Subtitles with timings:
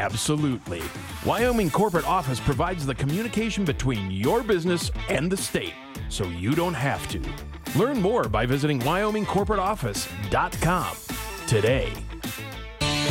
[0.00, 0.80] Absolutely.
[1.26, 5.74] Wyoming Corporate Office provides the communication between your business and the state,
[6.08, 7.20] so you don't have to.
[7.76, 10.96] Learn more by visiting WyomingCorporateOffice.com
[11.48, 11.92] today.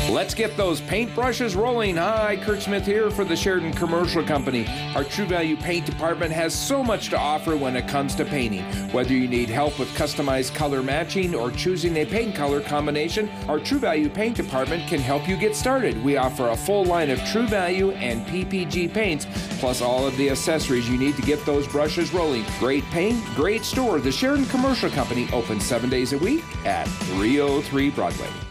[0.10, 1.98] Let's get those paintbrushes rolling.
[1.98, 4.66] Hi, Kurt Smith here for the Sheridan Commercial Company.
[4.96, 8.64] Our True Value Paint Department has so much to offer when it comes to painting.
[8.94, 13.60] Whether you need help with customized color matching or choosing a paint color combination, our
[13.60, 16.02] True Value Paint Department can help you get started.
[16.02, 19.28] We offer a full line of True Value and PPG paints,
[19.60, 22.46] plus all of the accessories you need to get those brushes rolling.
[22.60, 24.00] Great paint, great store.
[24.00, 28.47] The Sheridan Commercial Company opens seven days a week at 303 Broadway.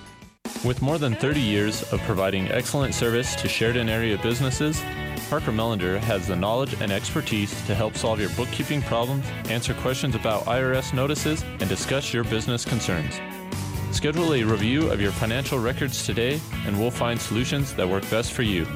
[0.65, 4.83] With more than 30 years of providing excellent service to Sheridan area businesses,
[5.29, 10.15] Parker Mellinger has the knowledge and expertise to help solve your bookkeeping problems, answer questions
[10.15, 13.21] about IRS notices, and discuss your business concerns.
[13.93, 18.33] Schedule a review of your financial records today, and we'll find solutions that work best
[18.33, 18.67] for you.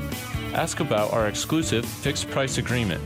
[0.55, 3.03] Ask about our exclusive fixed price agreement,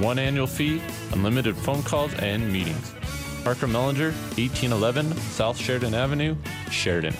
[0.00, 0.80] one annual fee,
[1.12, 2.94] unlimited phone calls, and meetings.
[3.42, 6.36] Parker Mellinger, 1811 South Sheridan Avenue,
[6.70, 7.14] Sheridan.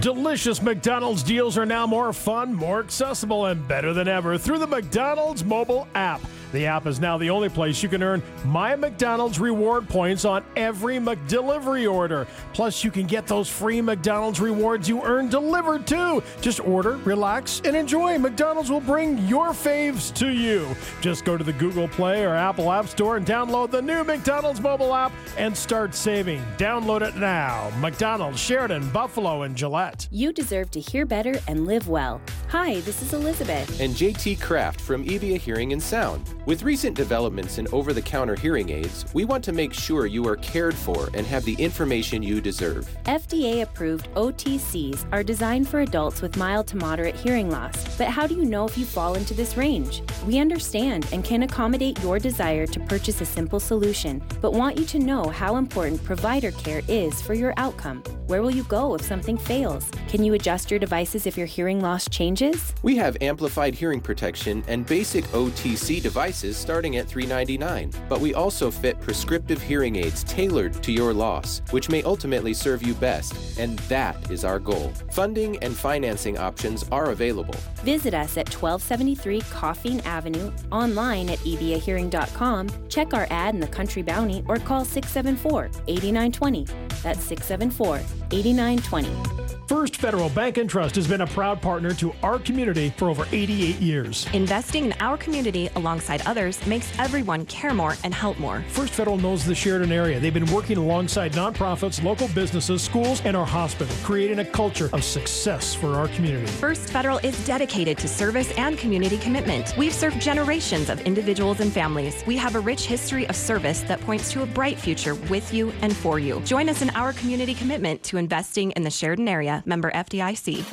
[0.00, 4.66] Delicious McDonald's deals are now more fun, more accessible, and better than ever through the
[4.66, 6.20] McDonald's mobile app.
[6.52, 10.44] The app is now the only place you can earn My McDonald's reward points on
[10.56, 12.26] every McDelivery order.
[12.52, 16.22] Plus, you can get those free McDonald's rewards you earn delivered too.
[16.40, 18.18] Just order, relax, and enjoy.
[18.18, 20.68] McDonald's will bring your faves to you.
[21.00, 24.60] Just go to the Google Play or Apple App Store and download the new McDonald's
[24.60, 26.42] mobile app and start saving.
[26.56, 27.70] Download it now.
[27.78, 30.08] McDonald's, Sheridan, Buffalo, and Gillette.
[30.10, 32.20] You deserve to hear better and live well.
[32.48, 33.80] Hi, this is Elizabeth.
[33.80, 36.28] And JT Kraft from Evia Hearing and Sound.
[36.50, 40.26] With recent developments in over the counter hearing aids, we want to make sure you
[40.26, 42.90] are cared for and have the information you deserve.
[43.04, 47.96] FDA approved OTCs are designed for adults with mild to moderate hearing loss.
[47.96, 50.02] But how do you know if you fall into this range?
[50.26, 54.86] We understand and can accommodate your desire to purchase a simple solution, but want you
[54.86, 58.02] to know how important provider care is for your outcome.
[58.26, 59.88] Where will you go if something fails?
[60.08, 62.74] Can you adjust your devices if your hearing loss changes?
[62.82, 68.70] We have amplified hearing protection and basic OTC devices starting at 399, but we also
[68.70, 73.78] fit prescriptive hearing aids tailored to your loss, which may ultimately serve you best, and
[73.80, 74.92] that is our goal.
[75.12, 77.54] Funding and financing options are available.
[77.84, 84.02] Visit us at 1273 Coffeen Avenue, online at eviahearing.com, check our ad in the Country
[84.02, 86.66] Bounty, or call 674 8920.
[87.02, 88.00] That's 674
[88.30, 89.59] 8920.
[89.70, 93.24] First Federal Bank and Trust has been a proud partner to our community for over
[93.30, 94.26] 88 years.
[94.32, 98.64] Investing in our community alongside others makes everyone care more and help more.
[98.70, 100.18] First Federal knows the Sheridan area.
[100.18, 105.04] They've been working alongside nonprofits, local businesses, schools, and our hospital, creating a culture of
[105.04, 106.46] success for our community.
[106.46, 109.72] First Federal is dedicated to service and community commitment.
[109.78, 112.24] We've served generations of individuals and families.
[112.26, 115.72] We have a rich history of service that points to a bright future with you
[115.80, 116.40] and for you.
[116.40, 120.64] Join us in our community commitment to investing in the Sheridan area member FDIC.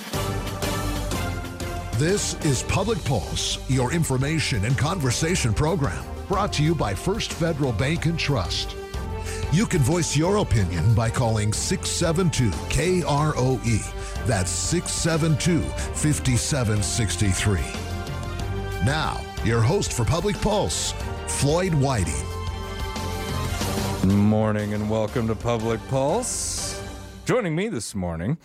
[1.98, 7.72] This is Public Pulse, your information and conversation program, brought to you by First Federal
[7.72, 8.76] Bank and Trust.
[9.52, 14.28] You can voice your opinion by calling 672 KROE.
[14.28, 17.62] That's 672 5763.
[18.86, 20.94] Now, your host for Public Pulse,
[21.28, 22.14] Floyd Whiting.
[24.06, 26.82] Morning and welcome to Public Pulse.
[27.26, 28.38] Joining me this morning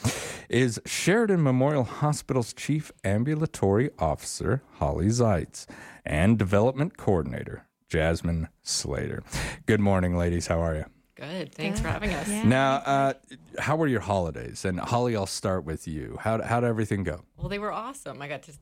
[0.52, 5.66] is Sheridan Memorial Hospital's Chief Ambulatory Officer, Holly Zeitz,
[6.04, 9.22] and Development Coordinator, Jasmine Slater.
[9.66, 10.48] Good morning, ladies.
[10.48, 10.84] How are you?
[11.14, 11.54] Good.
[11.54, 11.86] Thanks Good.
[11.86, 12.28] for having us.
[12.28, 12.44] Yeah.
[12.44, 13.14] Now, uh,
[13.58, 14.64] how were your holidays?
[14.64, 16.18] And Holly, I'll start with you.
[16.20, 17.22] How, how did everything go?
[17.36, 18.20] Well, they were awesome.
[18.20, 18.52] I got to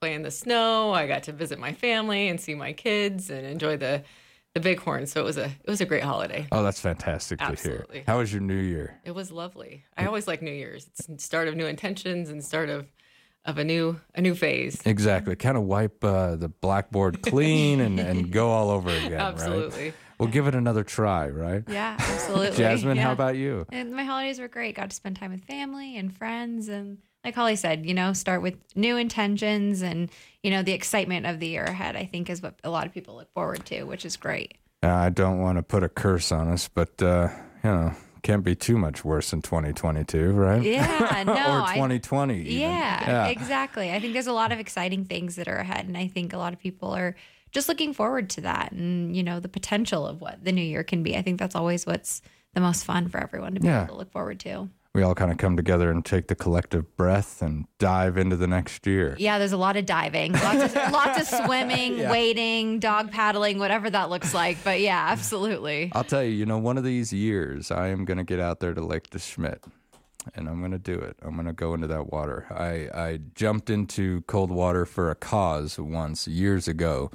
[0.00, 0.92] play in the snow.
[0.92, 4.02] I got to visit my family and see my kids and enjoy the
[4.56, 5.06] the Bighorn.
[5.06, 6.46] So it was a it was a great holiday.
[6.50, 7.86] Oh, that's fantastic Absolutely.
[7.86, 8.04] to hear.
[8.06, 8.98] How was your New Year?
[9.04, 9.84] It was lovely.
[9.96, 10.88] I always like New Year's.
[10.98, 12.86] It's start of new intentions and start of
[13.44, 14.80] of a new a new phase.
[14.86, 15.36] Exactly.
[15.36, 19.20] Kind of wipe uh, the blackboard clean and, and go all over again.
[19.20, 19.84] Absolutely.
[19.84, 19.94] Right?
[20.18, 21.62] We'll give it another try, right?
[21.68, 22.56] Yeah, absolutely.
[22.56, 23.02] Jasmine, yeah.
[23.02, 23.66] how about you?
[23.70, 24.74] And my holidays were great.
[24.74, 28.40] Got to spend time with family and friends and like Holly said, you know, start
[28.40, 30.08] with new intentions and,
[30.44, 32.94] you know, the excitement of the year ahead, I think is what a lot of
[32.94, 34.54] people look forward to, which is great.
[34.80, 37.28] I don't want to put a curse on us, but, uh,
[37.64, 40.62] you know, can't be too much worse than 2022, right?
[40.62, 41.32] Yeah, no.
[41.32, 42.42] or 2020.
[42.42, 43.90] Yeah, yeah, exactly.
[43.90, 45.88] I think there's a lot of exciting things that are ahead.
[45.88, 47.16] And I think a lot of people are
[47.50, 50.84] just looking forward to that and, you know, the potential of what the new year
[50.84, 51.16] can be.
[51.16, 52.22] I think that's always what's
[52.54, 53.82] the most fun for everyone to be yeah.
[53.82, 56.96] able to look forward to we all kind of come together and take the collective
[56.96, 59.14] breath and dive into the next year.
[59.18, 63.90] Yeah, there's a lot of diving, lots of, lots of swimming, wading, dog paddling, whatever
[63.90, 64.56] that looks like.
[64.64, 65.92] But yeah, absolutely.
[65.94, 68.60] I'll tell you, you know, one of these years, I am going to get out
[68.60, 69.58] there to Lake DeSmet
[70.34, 71.18] and I'm going to do it.
[71.20, 72.46] I'm going to go into that water.
[72.50, 77.10] I, I jumped into cold water for a cause once years ago.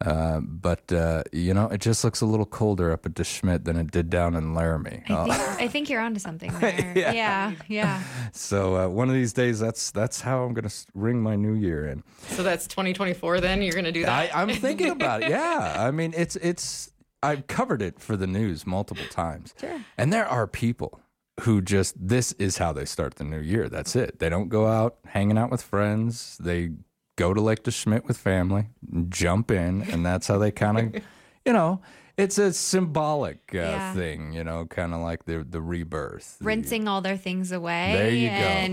[0.00, 3.76] Uh, but uh, you know, it just looks a little colder up at DeSmet than
[3.76, 5.02] it did down in Laramie.
[5.08, 5.30] I think,
[5.62, 6.92] I think you're onto something there.
[6.94, 7.12] Yeah.
[7.12, 8.02] yeah, yeah.
[8.32, 11.54] So uh, one of these days, that's that's how I'm going to ring my new
[11.54, 12.04] year in.
[12.28, 13.40] So that's 2024.
[13.40, 14.32] Then you're going to do that.
[14.34, 15.30] I, I'm thinking about it.
[15.30, 16.92] Yeah, I mean, it's it's.
[17.20, 19.80] I've covered it for the news multiple times, Sure.
[19.96, 21.00] and there are people
[21.40, 23.68] who just this is how they start the new year.
[23.68, 24.20] That's it.
[24.20, 26.38] They don't go out hanging out with friends.
[26.38, 26.70] They
[27.18, 28.68] go to Lake DeSmet with family,
[29.10, 31.02] jump in, and that's how they kind of,
[31.44, 31.80] you know,
[32.16, 33.94] it's a symbolic uh, Yeah.
[33.94, 34.32] thing.
[34.32, 36.38] You know, kind of like the the rebirth.
[36.40, 37.92] the- Rinsing all their things away.
[37.92, 38.28] There you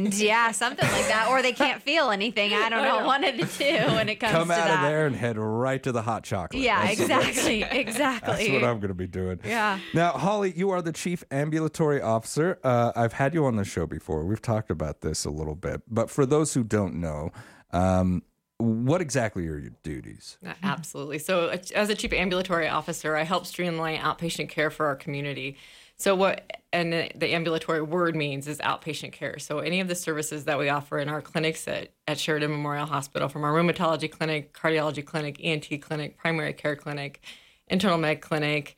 [0.09, 0.17] go.
[0.17, 1.27] Yeah, something like that.
[1.29, 2.53] Or they can't feel anything.
[2.53, 3.05] I don't know.
[3.05, 4.41] One of the two when it comes to that.
[4.47, 4.75] Come out that.
[4.85, 6.59] of there and head right to the hot chocolate.
[6.63, 7.61] Yeah, That's- exactly.
[7.81, 8.33] exactly.
[8.35, 9.39] That's what I'm going to be doing.
[9.45, 9.77] Yeah.
[9.93, 12.57] Now, Holly, you are the chief ambulatory officer.
[12.63, 14.25] Uh, I've had you on the show before.
[14.25, 15.81] We've talked about this a little bit.
[15.87, 17.29] But for those who don't know,
[17.71, 18.23] um,
[18.57, 20.37] what exactly are your duties?
[20.45, 21.19] Uh, Absolutely.
[21.19, 25.57] So, uh, as a chief ambulatory officer, I help streamline outpatient care for our community.
[25.97, 29.39] So, what and the ambulatory word means is outpatient care.
[29.39, 32.85] So, any of the services that we offer in our clinics at, at Sheridan Memorial
[32.85, 37.21] Hospital, from our rheumatology clinic, cardiology clinic, ENT clinic, primary care clinic,
[37.67, 38.77] internal med clinic,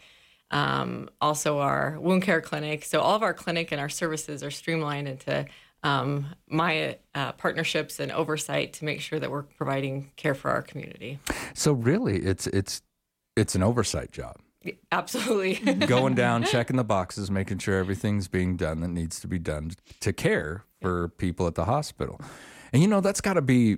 [0.50, 2.84] um, also our wound care clinic.
[2.84, 5.46] So, all of our clinic and our services are streamlined into
[5.84, 10.62] um, my uh, partnerships and oversight to make sure that we're providing care for our
[10.62, 11.20] community.
[11.54, 12.82] So really, it's it's
[13.36, 14.38] it's an oversight job.
[14.92, 15.56] Absolutely.
[15.88, 19.72] Going down, checking the boxes, making sure everything's being done that needs to be done
[20.02, 22.20] to care for people at the hospital.
[22.74, 23.78] And you know, that's got to be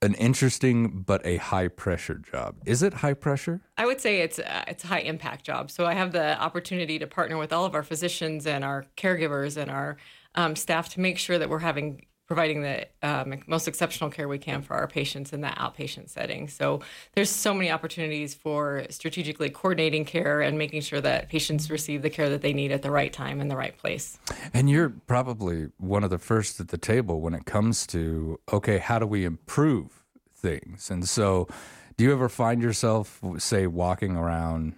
[0.00, 2.56] an interesting but a high pressure job.
[2.66, 3.60] Is it high pressure?
[3.76, 5.70] I would say it's uh, it's a high impact job.
[5.70, 9.56] So I have the opportunity to partner with all of our physicians and our caregivers
[9.56, 9.96] and our
[10.34, 14.38] um, staff to make sure that we're having providing the um, most exceptional care we
[14.38, 16.46] can for our patients in that outpatient setting.
[16.46, 16.82] So
[17.14, 22.10] there's so many opportunities for strategically coordinating care and making sure that patients receive the
[22.10, 24.18] care that they need at the right time in the right place.
[24.52, 28.76] And you're probably one of the first at the table when it comes to okay,
[28.76, 30.04] how do we improve
[30.34, 30.90] things?
[30.90, 31.48] And so,
[31.96, 34.74] do you ever find yourself, say, walking around,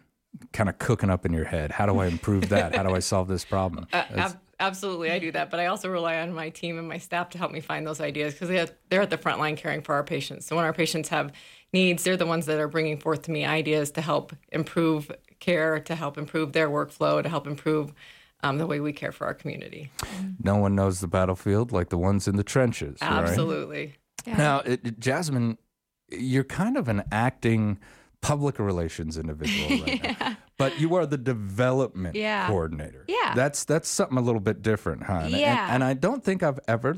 [0.53, 1.73] kind of cooking up in your head?
[1.73, 2.75] How do I improve that?
[2.76, 3.87] How do I solve this problem?
[3.93, 6.99] Uh, ab- absolutely, I do that, but I also rely on my team and my
[6.99, 9.83] staff to help me find those ideas because they they're at the front line caring
[9.83, 10.47] for our patients.
[10.47, 11.33] So when our patients have
[11.73, 15.11] needs, they're the ones that are bringing forth to me ideas to help improve
[15.41, 17.93] care, to help improve their workflow, to help improve
[18.43, 19.91] um, the way we care for our community.
[20.43, 22.99] no one knows the battlefield like the ones in the trenches.
[23.01, 23.11] right?
[23.11, 23.95] Absolutely.
[24.27, 25.59] Now, it, it- Jasmine,
[26.11, 27.79] you're kind of an acting
[28.21, 30.37] public relations individual right now.
[30.61, 32.47] But you are the development Yeah.
[32.47, 33.05] coordinator.
[33.09, 33.35] Yeah.
[33.35, 35.25] That's that's something a little bit different, huh?
[35.29, 35.65] Yeah.
[35.65, 36.95] And, and I don't think I've ever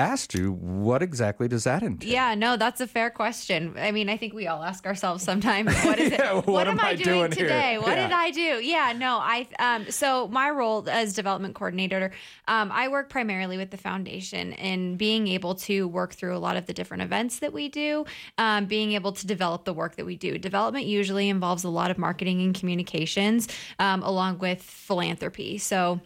[0.00, 2.10] asked you what exactly does that entail?
[2.10, 3.74] Yeah, no, that's a fair question.
[3.78, 6.18] I mean, I think we all ask ourselves sometimes, what is it?
[6.18, 7.46] Yeah, what am I I doing, doing here?
[7.46, 7.78] today?
[7.78, 8.06] What Yeah.
[8.08, 8.40] did I do?
[8.64, 12.10] Yeah, no, I um so my role as development coordinator,
[12.48, 16.56] um, I work primarily with the foundation in being able to work through a lot
[16.56, 18.04] of the different events that we do,
[18.38, 20.38] um, being able to develop the work that we do.
[20.38, 23.48] Development usually involves a lot of marketing and communications,
[23.78, 25.58] um, along with philanthropy.
[25.58, 26.00] So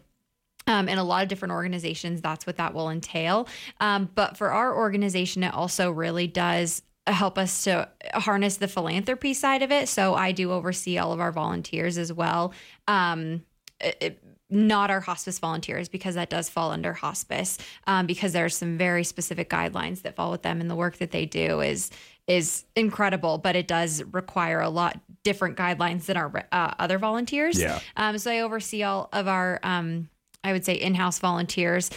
[0.66, 3.48] um, in a lot of different organizations, that's what that will entail.
[3.80, 9.34] Um, but for our organization, it also really does help us to harness the philanthropy
[9.34, 9.88] side of it.
[9.88, 12.52] So I do oversee all of our volunteers as well.
[12.88, 13.42] Um,
[13.80, 18.48] it- not our hospice volunteers because that does fall under hospice um, because there are
[18.50, 21.90] some very specific guidelines that fall with them and the work that they do is
[22.28, 27.58] is incredible but it does require a lot different guidelines than our uh, other volunteers
[27.58, 27.80] Yeah.
[27.96, 30.08] um, so I oversee all of our, um,
[30.44, 31.90] I would say, in house volunteers.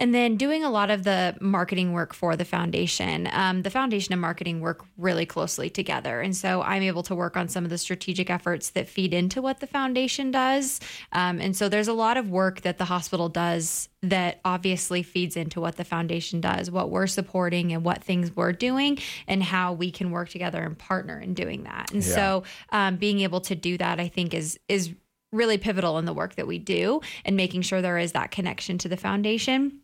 [0.00, 3.28] And then doing a lot of the marketing work for the foundation.
[3.32, 6.20] Um, the foundation and marketing work really closely together.
[6.20, 9.42] And so I'm able to work on some of the strategic efforts that feed into
[9.42, 10.78] what the foundation does.
[11.10, 15.36] Um, and so there's a lot of work that the hospital does that obviously feeds
[15.36, 19.72] into what the foundation does, what we're supporting and what things we're doing, and how
[19.72, 21.90] we can work together and partner in doing that.
[21.90, 22.14] And Yeah.
[22.14, 24.94] so um, being able to do that, I think, is is
[25.32, 28.78] really pivotal in the work that we do and making sure there is that connection
[28.78, 29.80] to the foundation.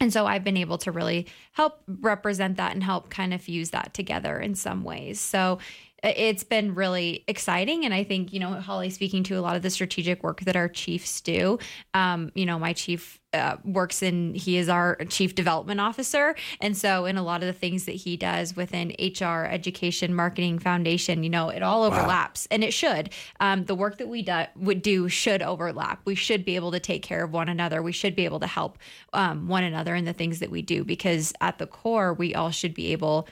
[0.00, 3.70] And so I've been able to really help represent that and help kind of fuse
[3.70, 5.20] that together in some ways.
[5.20, 5.58] So
[6.02, 7.84] it's been really exciting.
[7.84, 10.56] And I think, you know, Holly speaking to a lot of the strategic work that
[10.56, 11.58] our chiefs do.
[11.94, 16.34] Um, you know, my chief uh, works in, he is our chief development officer.
[16.60, 20.58] And so, in a lot of the things that he does within HR, education, marketing,
[20.58, 23.10] foundation, you know, it all overlaps and it should.
[23.40, 26.00] Um, the work that we do, would do should overlap.
[26.04, 27.80] We should be able to take care of one another.
[27.80, 28.78] We should be able to help
[29.12, 32.50] um, one another in the things that we do because at the core, we all
[32.50, 33.28] should be able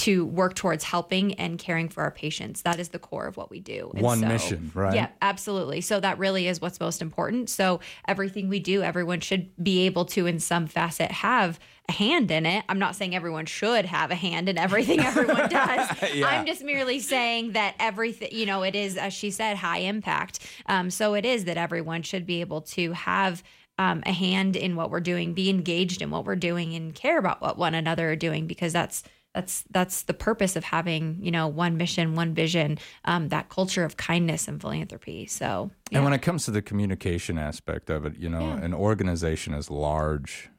[0.00, 2.62] to work towards helping and caring for our patients.
[2.62, 3.90] That is the core of what we do.
[3.94, 4.94] And One so- mission, right?
[4.94, 5.82] Yeah, absolutely.
[5.82, 7.50] So that really is what's most important.
[7.50, 12.30] So everything we do, everyone should be able to, in some facet, have a hand
[12.30, 12.64] in it.
[12.68, 15.90] I'm not saying everyone should have a hand in everything everyone does.
[16.14, 16.28] Yeah.
[16.28, 20.38] I'm just merely saying that everything, you know, it is, as she said, high impact.
[20.66, 23.42] Um, so it is that everyone should be able to have.
[23.78, 27.16] Um, a hand in what we're doing, be engaged in what we're doing, and care
[27.16, 29.02] about what one another are doing because that's
[29.34, 33.84] that's that's the purpose of having you know one mission one vision um, that culture
[33.84, 35.26] of kindness and philanthropy.
[35.26, 38.64] So And when it comes to the communication aspect of it, you know, Yeah.
[38.64, 40.50] an organization as large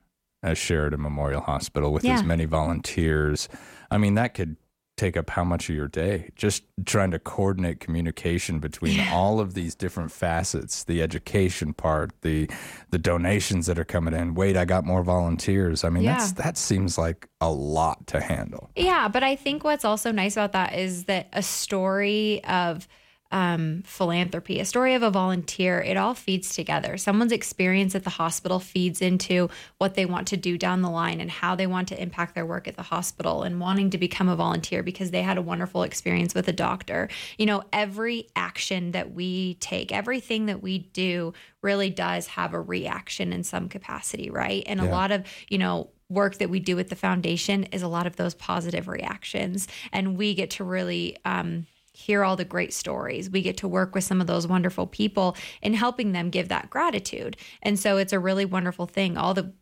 [0.44, 3.48] as Sheridan Memorial Hospital with as many volunteers,
[3.92, 4.56] I mean, that could
[5.02, 6.30] take up how much of your day?
[6.36, 12.48] Just trying to coordinate communication between all of these different facets, the education part, the
[12.92, 14.36] the donations that are coming in.
[14.36, 15.84] Wait, I got more volunteers.
[15.84, 18.70] I mean, that's that seems like a lot to handle.
[18.76, 22.88] Yeah, but I think what's also nice about that is that a story of
[23.32, 26.98] um, philanthropy, a story of a volunteer, it all feeds together.
[26.98, 31.22] Someone's experience at the hospital feeds into what they want to do down the line
[31.22, 34.28] and how they want to impact their work at the hospital and wanting to become
[34.28, 37.08] a volunteer because they had a wonderful experience with a doctor.
[37.38, 42.62] You know, every action that we take, everything that we do really does have a
[42.62, 44.64] reaction in some capacity, right?
[44.66, 47.88] And a lot of, you know, work that we do with the foundation is a
[47.88, 51.66] lot of those positive reactions and we get to really um,
[52.02, 53.30] hear all the great stories.
[53.30, 56.70] We get to work with some of those wonderful people in helping them give that
[56.70, 57.38] gratitude.
[57.62, 59.18] And so it's a really wonderful thing.
[59.18, 59.54] All the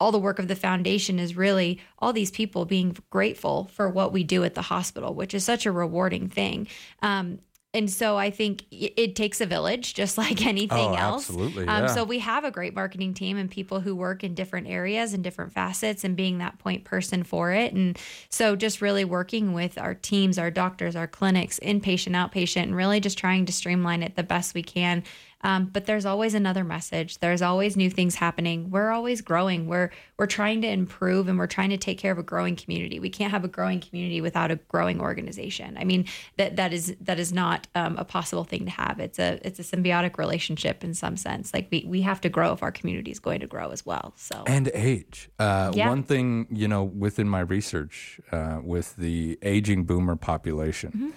[0.00, 4.12] all the work of the foundation is really all these people being grateful for what
[4.12, 6.66] we do at the hospital which is such a rewarding thing.
[7.00, 7.38] Um,
[7.74, 11.28] and so I think it takes a village, just like anything Oh, else.
[11.28, 14.68] absolutely, Um, so we have a great marketing team and people who work in different
[14.68, 17.72] areas and different facets and being that point person for it.
[17.74, 17.98] And
[18.30, 23.00] so just really working with our teams, our doctors, our clinics, inpatient, outpatient, and really
[23.00, 25.02] just trying to streamline it the best we can.
[25.44, 27.18] Um, but there's always another message.
[27.18, 28.70] There's always new things happening.
[28.70, 29.68] We're always growing.
[29.68, 32.98] We're we're trying to improve and we're trying to take care of a growing community.
[32.98, 35.76] We can't have a growing community without a growing organization.
[35.78, 36.06] I mean
[36.38, 38.98] that that is that is not um, a possible thing to have.
[38.98, 41.52] It's a it's a symbiotic relationship in some sense.
[41.52, 44.14] Like we we have to grow if our community is going to grow as well.
[44.16, 45.28] So And age.
[45.38, 45.88] Uh, Yeah.
[45.90, 51.10] One thing, you know, within my research uh, with the aging boomer population, Mm-hmm.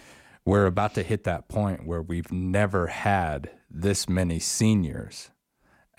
[0.48, 5.30] We're about to hit that point where we've never had this many seniors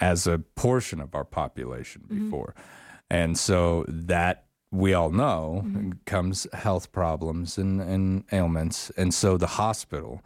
[0.01, 2.25] as a portion of our population Mm-hmm.
[2.25, 2.55] before.
[3.11, 5.91] And so that we all know Mm-hmm.
[6.07, 8.91] comes health problems and, and ailments.
[8.97, 10.23] And so the hospital,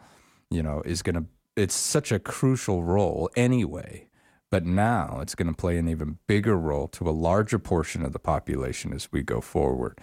[0.49, 1.25] you know, is going to,
[1.55, 4.07] it's such a crucial role anyway.
[4.49, 8.13] But now it's going to play an even bigger role to a larger portion of
[8.13, 9.97] the population as we go forward.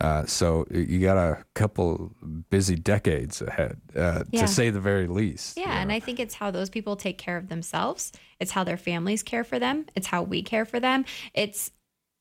[0.00, 2.12] Uh, so you got a couple
[2.50, 4.42] busy decades ahead, uh, Yeah.
[4.42, 5.56] to say the very least.
[5.56, 8.12] Yeah, and I think it's how those people take care of themselves.
[8.38, 9.86] It's how their families care for them.
[9.94, 11.04] It's how we care for them.
[11.34, 11.70] It's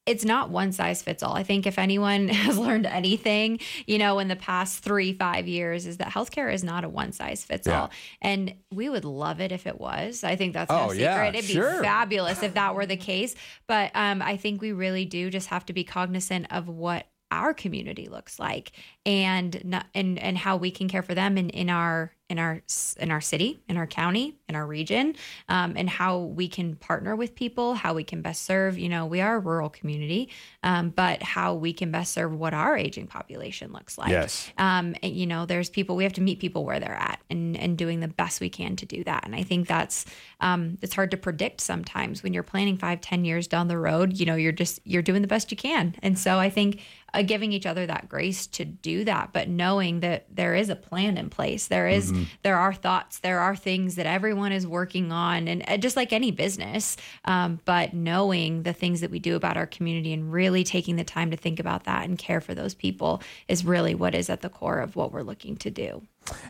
[0.07, 1.33] it's not one size fits all.
[1.33, 5.87] I think if anyone has learned anything, you know, in the past three, five years,
[5.87, 7.81] is that healthcare is not a one size fits Yeah.
[7.81, 7.91] all.
[8.21, 10.23] And we would love it if it was.
[10.23, 11.01] I think that's no Oh, secret.
[11.01, 11.81] yeah, It'd sure.
[11.81, 13.33] be fabulous if that were the case.
[13.67, 17.53] But um, I think we really do just have to be cognizant of what our
[17.53, 18.71] community looks like
[19.05, 22.59] and not, and and how we can care for them in, in our in our
[22.97, 25.15] in our city in our county in our region
[25.47, 29.05] um, and how we can partner with people how we can best serve you know
[29.05, 30.29] we are a rural community
[30.63, 34.09] um, but how we can best serve what our aging population looks like.
[34.09, 34.51] Yes.
[34.57, 37.55] um, and, you know there's people we have to meet people where they're at and
[37.57, 39.23] and doing the best we can to do that.
[39.23, 40.05] And i think that's
[40.41, 44.17] um, it's hard to predict sometimes when you're planning five ten years down the road
[44.17, 45.93] you know you're just you're doing the best you can.
[46.01, 46.81] And so i think
[47.15, 50.75] uh, giving each other that grace to do that but knowing that there is a
[50.75, 52.25] plan in place there is- Mhm.
[52.43, 56.13] there are thoughts there are things that everyone is working on and uh, just like
[56.13, 60.63] any business um, but knowing the things that we do about our community and really
[60.63, 64.15] taking the time to think about that and care for those people is really what
[64.15, 66.01] is at the core of what we're looking to do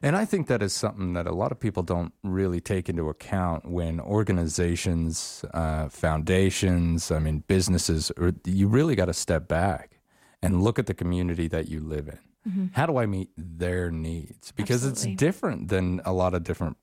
[0.02, 3.10] And I think that is something that a lot of people don't really take into
[3.10, 10.00] account when organizations, uh, foundations, I mean, businesses, or you really got to step back
[10.42, 12.20] and look at the community that you live in.
[12.74, 14.52] How do I meet their needs?
[14.52, 15.14] Because Absolutely.
[15.14, 16.78] it's different than a lot of different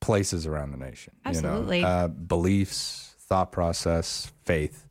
[0.00, 1.14] places around the nation.
[1.24, 1.78] Absolutely.
[1.78, 1.88] You know?
[1.88, 4.86] uh, beliefs, thought process, faith.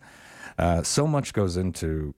[0.58, 2.14] Uh, so much goes into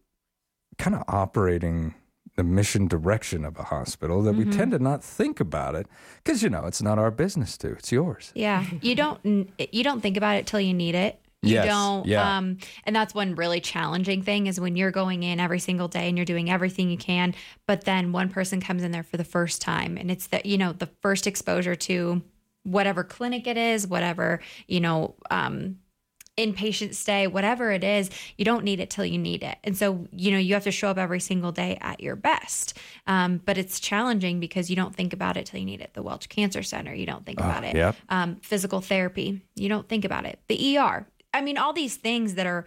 [0.78, 1.94] kind of operating
[2.36, 4.50] the mission direction of a hospital that Mm-hmm.
[4.52, 5.88] we tend to not think about it
[6.22, 10.02] because you know it's not our business to it's yours Yeah, you don't you don't
[10.02, 11.18] think about it till you need it.
[11.46, 12.38] You Yes, don't yeah.
[12.38, 16.08] um and that's one really challenging thing is when you're going in every single day
[16.10, 17.34] and you're doing everything you can,
[17.68, 20.58] but then one person comes in there for the first time and it's the you
[20.58, 22.22] know, the first exposure to
[22.64, 25.78] whatever clinic it is, whatever, you know, um
[26.38, 29.58] inpatient stay, whatever it is, you don't need it till you need it.
[29.64, 32.78] And so, you know, you have to show up every single day at your best.
[33.08, 35.94] Um, but it's challenging because you don't think about it till you need it.
[35.94, 37.74] The Welch Cancer Center, you don't think about it.
[37.74, 37.96] yep.
[38.10, 40.40] Um, physical therapy, you don't think about it.
[40.50, 42.66] The ER, I mean, all these things that are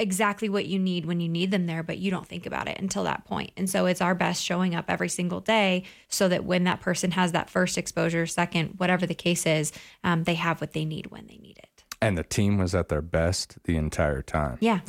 [0.00, 2.78] exactly what you need when you need them there, but you don't think about it
[2.80, 3.50] until that point.
[3.56, 7.12] And so it's our best showing up every single day so that when that person
[7.12, 9.72] has that first exposure, second, whatever the case is,
[10.04, 11.84] um, they have what they need when they need it.
[12.00, 14.80] and the team was at their best the entire time Yeah.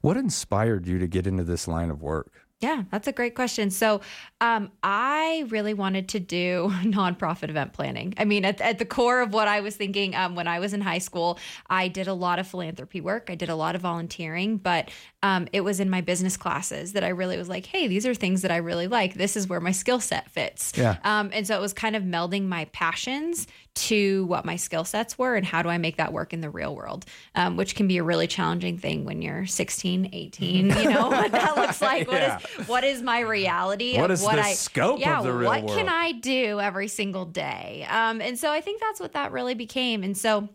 [0.00, 3.70] what inspired you to get into this line of work Yeah, that's a great question.
[3.70, 4.00] So,
[4.40, 8.14] um, I really wanted to do nonprofit event planning.
[8.16, 10.72] I mean, at, at the core of what I was thinking um, when I was
[10.72, 13.28] in high school, I did a lot of philanthropy work.
[13.28, 14.90] I did a lot of volunteering, but
[15.22, 18.14] um, it was in my business classes that I really was like, hey, these are
[18.14, 19.14] things that I really like.
[19.14, 20.72] This is where my skill set fits.
[20.76, 20.96] Yeah.
[21.04, 25.18] Um, and so it was kind of melding my passions to what my skill sets
[25.18, 27.04] were and how do I make that work in the real world,
[27.34, 31.32] um, which can be a really challenging thing when you're 16, 18, you know, what
[31.32, 32.06] that looks like.
[32.06, 32.64] What is Yeah.
[32.66, 33.96] what is my reality?
[33.98, 35.88] What of is what the I, scope of the real what can?
[35.88, 37.86] I do every single day?
[37.90, 40.04] Um, and so I think that's what that really became.
[40.04, 40.48] And so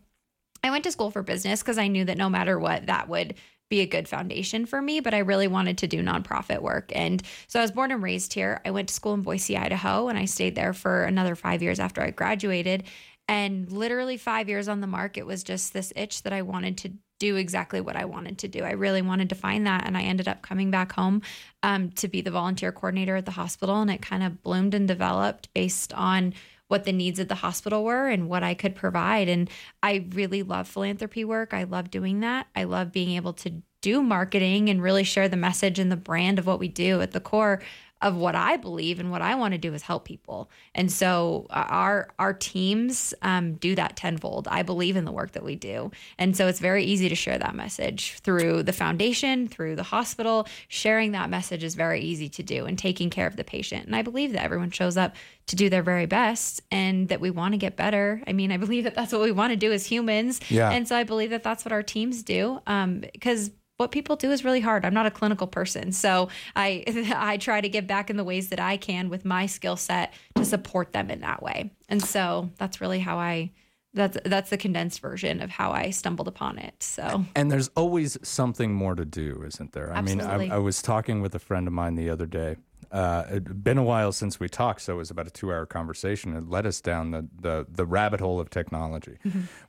[0.64, 3.36] I went to school for business because I knew that no matter what, that would
[3.70, 6.92] be a good foundation for me, but I really wanted to do nonprofit work.
[6.96, 8.62] And so I was born and raised here.
[8.66, 11.80] I went to school in Boise, Idaho, and I stayed there for another five years
[11.80, 12.84] after I graduated.
[13.30, 16.80] And literally five years on the mark, it was just this itch that I wanted
[16.80, 18.64] to do exactly what I wanted to do.
[18.64, 19.86] I really wanted to find that.
[19.86, 21.22] And I ended up coming back home
[21.62, 23.82] um, to be the volunteer coordinator at the hospital.
[23.82, 26.34] And it kind of bloomed and developed based on
[26.70, 29.30] what the needs of the hospital were and what I could provide.
[29.30, 29.48] And
[29.84, 31.54] I really love philanthropy work.
[31.54, 32.48] I love doing that.
[32.56, 36.40] I love being able to do marketing and really share the message and the brand
[36.40, 37.62] of what we do at the core
[38.02, 40.50] of what I believe and what I want to do is help people.
[40.74, 44.48] And so uh, our our teams um, do that tenfold.
[44.50, 47.38] I believe in the work that we do, and so it's very easy to share
[47.38, 50.48] that message through the foundation, through the hospital.
[50.68, 53.86] Sharing that message is very easy to do, and taking care of the patient.
[53.86, 55.16] And I believe that everyone shows up
[55.48, 58.22] to do their very best, and that we want to get better.
[58.28, 60.40] I mean, I believe that that's what we want to do as humans.
[60.50, 60.70] Yeah.
[60.70, 64.30] And so I believe that that's what our teams do, um, because what people do
[64.30, 64.84] is really hard.
[64.84, 66.84] I'm not a clinical person, so I
[67.16, 70.14] I try to give back in the ways that I can with my skill set
[70.36, 71.72] to support them in that way.
[71.88, 73.52] And so that's really how I
[73.94, 76.84] that's that's the condensed version of how I stumbled upon it.
[76.84, 79.94] So And there's always something more to do, isn't there?
[79.94, 82.58] I mean, I, I was talking with a friend of mine the other day.
[82.92, 86.36] Uh, it'd been a while since we talked, so it was about a two-hour conversation.
[86.36, 89.18] It led us down the, the, the rabbit hole of technology,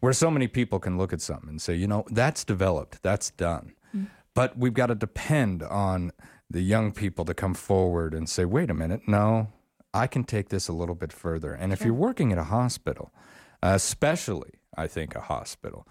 [0.01, 3.31] where so many people can look at something and say, you know, that's developed, that's
[3.33, 3.75] done.
[4.35, 6.13] But we've got to depend on
[6.49, 9.49] the young people to come forward and say, wait a minute, no,
[9.95, 11.53] I can take this a little bit further.
[11.53, 13.13] And if you're working at a hospital,
[13.63, 15.87] especially, I think, a hospital,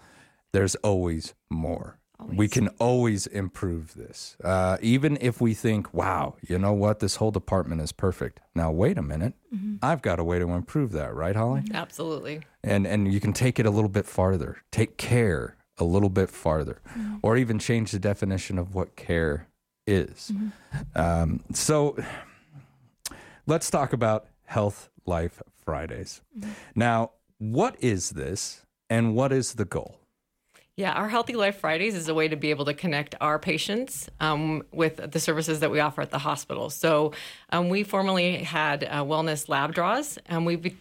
[0.52, 1.98] there's always more.
[2.34, 4.36] We can always improve this.
[4.44, 8.40] Uh, even if we think, wow, you know what, this whole department is perfect.
[8.54, 9.32] Now, wait a minute.
[9.82, 11.62] I've got a way to improve that, right, Holly?
[11.72, 12.42] Absolutely.
[12.62, 16.30] and and you can take it a little bit farther take care a little bit
[16.30, 16.80] farther
[17.22, 19.48] or even change the definition of what care
[19.86, 20.32] is.
[20.94, 21.96] Um, so
[23.46, 26.20] let's talk about health life fridays.
[26.74, 29.96] Now what is this and what is the goal?
[30.76, 34.08] Yeah, our Healthy Life Fridays is a way to be able to connect our patients
[34.18, 36.70] um, with the services that we offer at the hospital.
[36.70, 37.12] So
[37.50, 40.74] um, we formerly had uh, wellness lab draws, and we've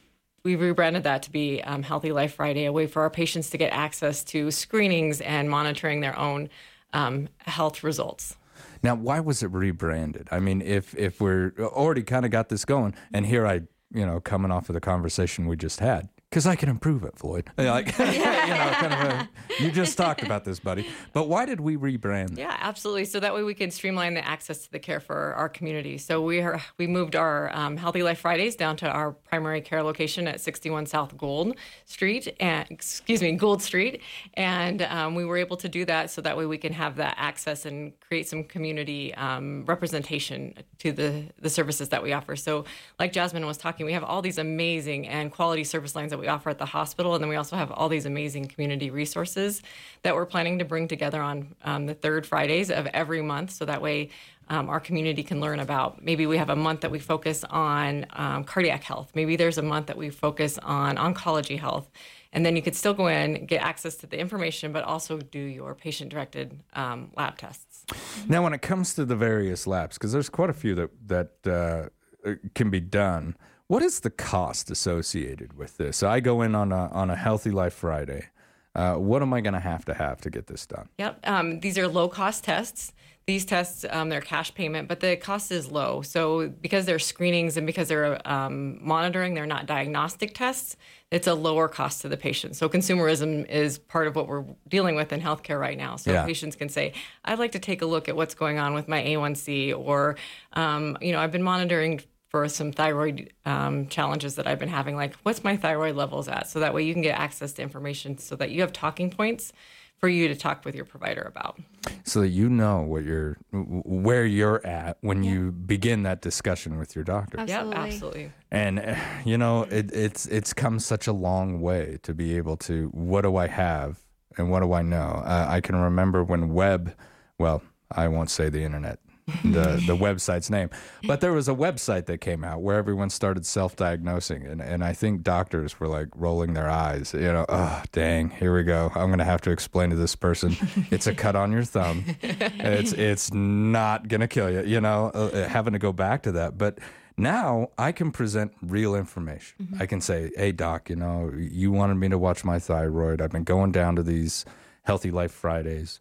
[0.43, 3.57] we've rebranded that to be um, Healthy Life Friday, a way for our patients to
[3.57, 6.49] get access to screenings and monitoring their own
[6.93, 8.35] um, health results.
[8.83, 12.65] now why was it rebranded i mean if if we're already kind of got this
[12.65, 13.61] going and here i
[13.93, 17.17] you know coming off of the conversation we just had because I can improve it,
[17.17, 17.49] Floyd.
[17.69, 20.87] Like, you know, kind of a, you just talked about this, buddy.
[21.13, 22.35] But why did we rebrand?
[22.37, 23.05] Yeah, absolutely.
[23.05, 25.99] So that way we can streamline the access to the care for our community.
[25.99, 29.83] So we are we moved our um, Healthy Life Fridays down to our primary care
[29.83, 34.01] location at 61 South Gould Street, and excuse me, Gould Street,
[34.33, 37.15] and um, we were able to do that so that way we can have that
[37.17, 42.35] access and create some community um, representation to the the services that we offer.
[42.35, 42.65] So,
[42.99, 46.27] like Jasmine was talking, we have all these amazing and quality service lines that we
[46.27, 49.61] offer at the hospital, and then we also have all these amazing community resources
[50.03, 53.65] that we're planning to bring together on um, the third Fridays of every month, so
[53.65, 54.09] that way.
[54.51, 56.03] Um, our community can learn about.
[56.03, 59.11] Maybe we have a month that we focus on um, cardiac health.
[59.13, 61.91] Maybe there's a month that we focus on oncology health.
[62.33, 65.37] And then you could still go in, get access to the information, but also do
[65.39, 67.85] your patient directed um, lab tests.
[68.27, 71.91] Now, when it comes to the various labs, because there's quite a few that, that
[72.25, 73.35] uh, can be done,
[73.69, 76.01] what is the cost associated with this?
[76.01, 78.25] I go in on a, on a Healthy Life Friday.
[78.73, 80.89] Uh, what am I going to have to have to get this done?
[80.97, 81.19] Yep.
[81.23, 82.93] Um, these are low cost tests.
[83.27, 86.01] These tests, um, they're cash payment, but the cost is low.
[86.01, 90.75] So because they're screenings and because they're um, monitoring, they're not diagnostic tests.
[91.11, 92.55] It's a lower cost to the patient.
[92.55, 95.95] So consumerism is part of what we're dealing with in healthcare right now.
[95.95, 96.25] So Yeah.
[96.25, 98.99] patients can say, "I'd like to take a look at what's going on with my
[99.03, 100.15] A1C," or,
[100.53, 104.95] um, you know, I've been monitoring for some thyroid um, challenges that I've been having.
[104.95, 106.47] Like, what's my thyroid levels at?
[106.47, 109.51] So that way you can get access to information, so that you have talking points
[109.97, 111.59] for you to talk with your provider about.
[112.05, 116.95] so that you know what you're where you're at when you begin that discussion with
[116.95, 117.43] your doctor.
[117.45, 118.31] Yep, absolutely.
[118.49, 122.87] And you know, it, it's it's come such a long way to be able to
[122.93, 123.99] what do I have
[124.37, 125.21] and what do I know?
[125.25, 126.95] Uh, I can remember when web,
[127.37, 127.61] well,
[127.91, 128.99] I won't say the internet,
[129.43, 130.69] the the website's name,
[131.05, 134.93] but there was a website that came out where everyone started self-diagnosing, and and I
[134.93, 138.91] think doctors were like rolling their eyes, you know, oh dang, here we go.
[138.95, 140.55] I'm gonna have to explain to this person,
[140.91, 145.47] it's a cut on your thumb, it's it's not gonna kill you, you know, uh,
[145.47, 146.79] having to go back to that, but.
[147.17, 149.75] Now I can present real information.
[149.77, 153.21] I can say, "Hey doc, you know, you wanted me to watch my thyroid.
[153.21, 154.45] I've been going down to these
[154.83, 155.99] Healthy Life Fridays.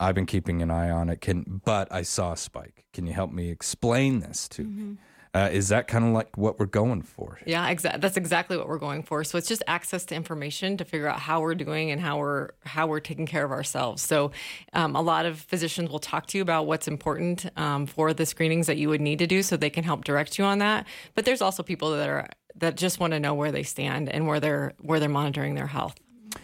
[0.00, 1.20] I've been keeping an eye on it.
[1.20, 2.84] Can but I saw a spike.
[2.92, 4.96] Can you help me explain this to me?
[5.34, 7.38] Uh, is that kind of like what we're going for?
[7.44, 8.00] Yeah, exactly.
[8.00, 9.22] that's exactly what we're going for.
[9.24, 12.50] So it's just access to information to figure out how we're doing and how we're
[12.64, 14.02] how we're taking care of ourselves.
[14.02, 14.30] So
[14.72, 18.24] um, a lot of physicians will talk to you about what's important um, for the
[18.24, 20.86] screenings that you would need to do, so they can help direct you on that.
[21.14, 24.26] But there's also people that are that just want to know where they stand and
[24.26, 25.94] where they're where they're monitoring their health.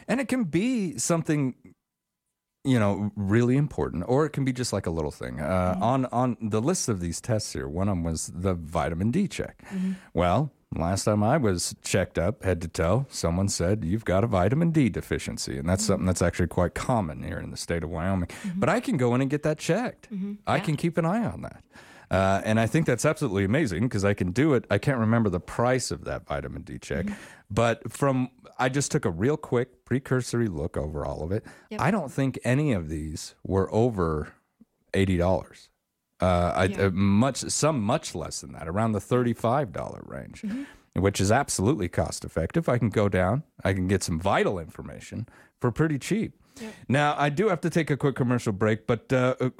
[0.07, 1.55] And it can be something,
[2.64, 5.40] you know, really important, or it can be just like a little thing.
[5.40, 5.83] Uh, mm-hmm.
[5.83, 9.29] On on the list of these tests here, one of them was the vitamin D
[9.29, 9.62] check.
[9.70, 9.92] Mm-hmm.
[10.14, 14.27] Well, last time I was checked up, head to toe, someone said you've got a
[14.27, 15.92] vitamin D deficiency, and that's mm-hmm.
[15.92, 18.31] something that's actually quite common here in the state of Wyoming.
[18.57, 20.09] But I can go in and get that checked.
[20.46, 21.62] I can keep an eye on that.
[22.14, 24.66] Uh, and I think that's absolutely amazing because I can do it.
[24.70, 27.07] I can't remember the price of that vitamin D check,
[27.50, 31.44] but from I just took a real quick precursory look over all of it.
[31.87, 34.29] I don't think any of these were over
[34.92, 35.70] eighty dollars.
[36.20, 40.44] Uh, I, uh, much some much less than that, around the thirty-five dollar range,
[40.94, 42.68] which is absolutely cost effective.
[42.68, 45.27] I can go down, I can get some vital information
[45.61, 46.31] for pretty cheap.
[46.88, 49.50] Now I do have to take a quick commercial break, but uh, uh,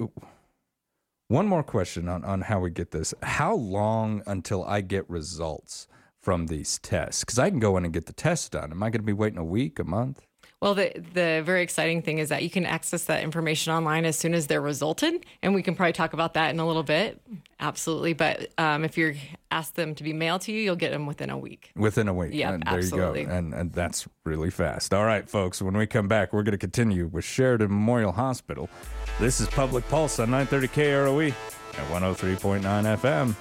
[1.27, 3.13] one more question on, on how we get this.
[3.23, 5.87] How long until I get results
[6.21, 7.23] from these tests?
[7.23, 8.71] Because I can go in and get the test done.
[8.71, 10.25] Am I going to be waiting a week, a month?
[10.61, 14.17] Well, the the very exciting thing is that you can access that information online as
[14.17, 17.21] soon as they're resulted, and we can probably talk about that in a little bit.
[17.59, 19.15] Absolutely, but um, if you're
[19.51, 21.71] asked them to be mailed to you, you'll get them within a week.
[21.75, 22.31] Within a week.
[22.33, 23.21] Yeah, absolutely.
[23.21, 23.33] you go.
[23.33, 24.93] And, and that's really fast.
[24.93, 28.69] All right, folks, when we come back, we're going to continue with Sheridan Memorial Hospital.
[29.17, 32.61] This is Public Pulse on 930 KROE at 103.9
[32.99, 33.33] FM.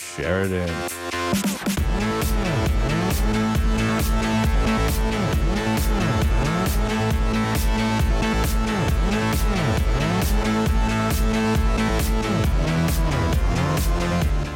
[0.00, 0.68] Sheridan.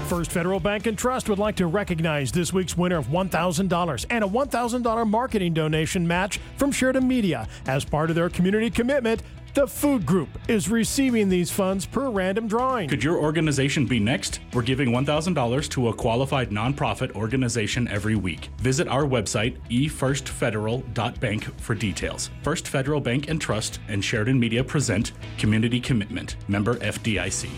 [0.09, 4.25] First Federal Bank and Trust would like to recognize this week's winner of $1,000 and
[4.25, 7.47] a $1,000 marketing donation match from Sheridan Media.
[7.67, 9.23] As part of their community commitment,
[9.55, 12.89] the Food Group is receiving these funds per random drawing.
[12.89, 14.41] Could your organization be next?
[14.55, 18.49] We're giving $1,000 to a qualified nonprofit organization every week.
[18.59, 22.31] Visit our website, efirstfederal.bank, for details.
[22.43, 27.51] First Federal Bank and Trust and Sheridan Media present Community Commitment, member FDIC.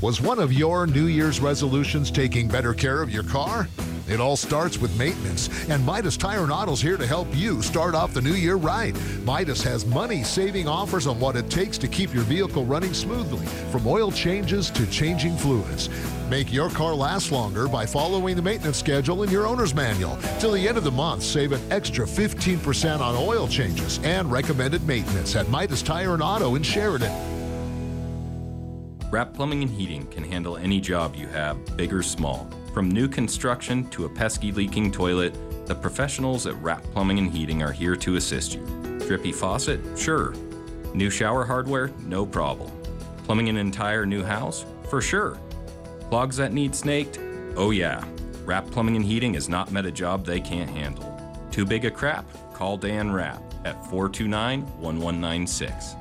[0.00, 3.68] Was one of your New Year's resolutions taking better care of your car?
[4.06, 7.94] It all starts with maintenance, and Midas Tire and Auto's here to help you start
[7.94, 8.94] off the new year right.
[9.24, 13.46] Midas has money saving offers on what it takes to keep your vehicle running smoothly,
[13.72, 15.88] from oil changes to changing fluids.
[16.28, 20.18] Make your car last longer by following the maintenance schedule in your owner's manual.
[20.38, 24.86] Till the end of the month, save an extra 15% on oil changes and recommended
[24.86, 27.12] maintenance at Midas Tire and Auto in Sheridan.
[29.10, 32.50] Rapp Plumbing and Heating can handle any job you have, big or small.
[32.74, 35.32] From new construction to a pesky leaking toilet,
[35.68, 38.66] the professionals at Rapp Plumbing and Heating are here to assist you.
[39.06, 39.78] Drippy faucet?
[39.96, 40.34] Sure.
[40.92, 41.92] New shower hardware?
[42.04, 42.72] No problem.
[43.18, 44.66] Plumbing an entire new house?
[44.90, 45.38] For sure.
[46.08, 47.20] Clogs that need snaked?
[47.54, 48.04] Oh yeah.
[48.44, 51.16] Rapp Plumbing and Heating has not met a job they can't handle.
[51.52, 52.26] Too big a crap?
[52.54, 55.94] Call Dan Rapp at 429 1196.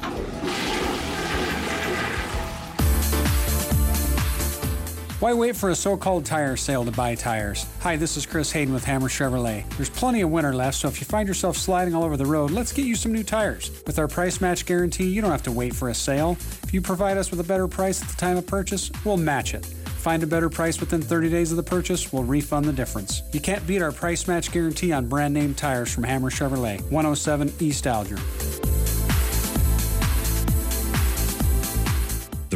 [5.24, 7.66] Why wait for a so called tire sale to buy tires?
[7.80, 9.64] Hi, this is Chris Hayden with Hammer Chevrolet.
[9.78, 12.52] There's plenty of winter left, so if you find yourself sliding all over the road,
[12.52, 13.72] let's get you some new tires.
[13.88, 16.36] With our price match guarantee, you don't have to wait for a sale.
[16.64, 19.54] If you provide us with a better price at the time of purchase, we'll match
[19.54, 19.66] it.
[19.66, 23.22] Find a better price within 30 days of the purchase, we'll refund the difference.
[23.32, 27.54] You can't beat our price match guarantee on brand name tires from Hammer Chevrolet, 107
[27.62, 28.18] East Alger.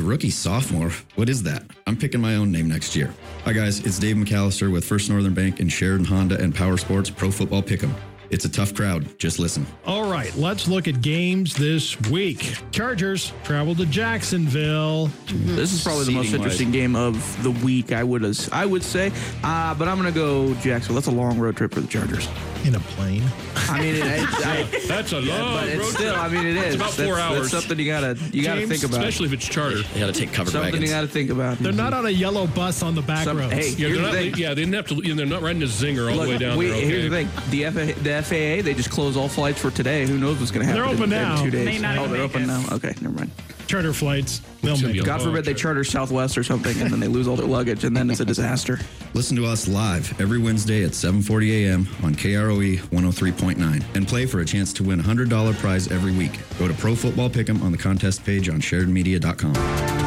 [0.08, 0.92] Rookie sophomore?
[1.16, 1.64] What is that?
[1.86, 3.14] I'm picking my own name next year.
[3.44, 3.80] Hi, guys.
[3.86, 7.62] It's Dave McAllister with First Northern Bank and Sheridan Honda and Power Sports Pro Football
[7.62, 7.94] Pick'em.
[8.30, 9.18] It's a tough crowd.
[9.20, 9.66] Just listen.
[9.86, 12.56] All right, let's look at games this week.
[12.72, 15.10] Chargers travel to Jacksonville.
[15.28, 17.92] This is probably the most interesting game of the week.
[17.92, 19.12] I would I would say,
[19.44, 20.96] uh, but I'm going to go Jacksonville.
[20.96, 22.28] That's a long road trip for the Chargers.
[22.66, 23.24] In a plane.
[23.70, 26.14] I mean, it, I, That's a long but it's road still.
[26.14, 26.24] trip.
[26.24, 27.52] I mean, it It's about four That's- hours.
[27.52, 29.00] That's something you gotta you gotta James, think about.
[29.06, 29.78] Especially if it's charter.
[29.78, 30.50] You got to take cover.
[30.52, 30.84] something wagons.
[30.90, 31.60] you gotta think about.
[31.60, 33.54] They're not on a yellow bus on the back Some- roads.
[33.54, 34.36] hey, Yeah, Here's they're not, the thing.
[34.38, 34.96] yeah, they didn't have to.
[35.16, 36.76] They're not riding a zinger all Look, the way down we- there.
[36.78, 36.86] Okay.
[36.88, 37.64] Here's the thing: the
[37.94, 40.06] FAA, the FAA, they just closed all flights for today.
[40.06, 40.82] Who knows what's going to happen?
[40.82, 41.44] They're open in, in now.
[41.44, 41.66] two days.
[41.66, 42.48] May not oh, they're open it.
[42.48, 42.66] now.
[42.72, 43.32] Okay, never mind.
[43.68, 44.42] Charter flights.
[44.62, 45.02] They'll make be it.
[45.02, 47.84] a God forbid they charter Southwest or something, and then they lose all their luggage,
[47.84, 48.80] and then it's a disaster.
[49.14, 51.88] Listen to us live every Wednesday at 7:40 a.m.
[52.04, 56.40] on KROE 103.9 and play for a chance to win a $100 prize every week.
[56.60, 60.07] Go to Pro Football Pick'em on the contest page on SheridanMedia.com.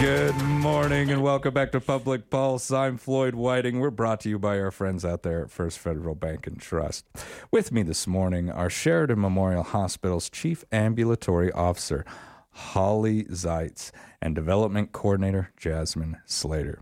[0.00, 2.70] Good morning and welcome back to Public Pulse.
[2.70, 3.80] I'm Floyd Whiting.
[3.80, 7.04] We're brought to you by our friends out there at First Federal Bank and Trust.
[7.50, 12.06] With me this morning are Sheridan Memorial Hospital's Chief Ambulatory Officer,
[12.50, 13.90] Holly Zeitz,
[14.22, 16.80] and Development Coordinator, Jasmine Slater.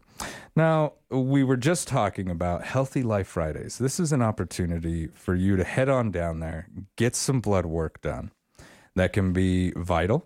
[0.55, 3.79] Now, we were just talking about Healthy Life Fridays.
[3.79, 8.01] This is an opportunity for you to head on down there, get some blood work
[8.01, 8.31] done.
[8.95, 10.25] That can be vital.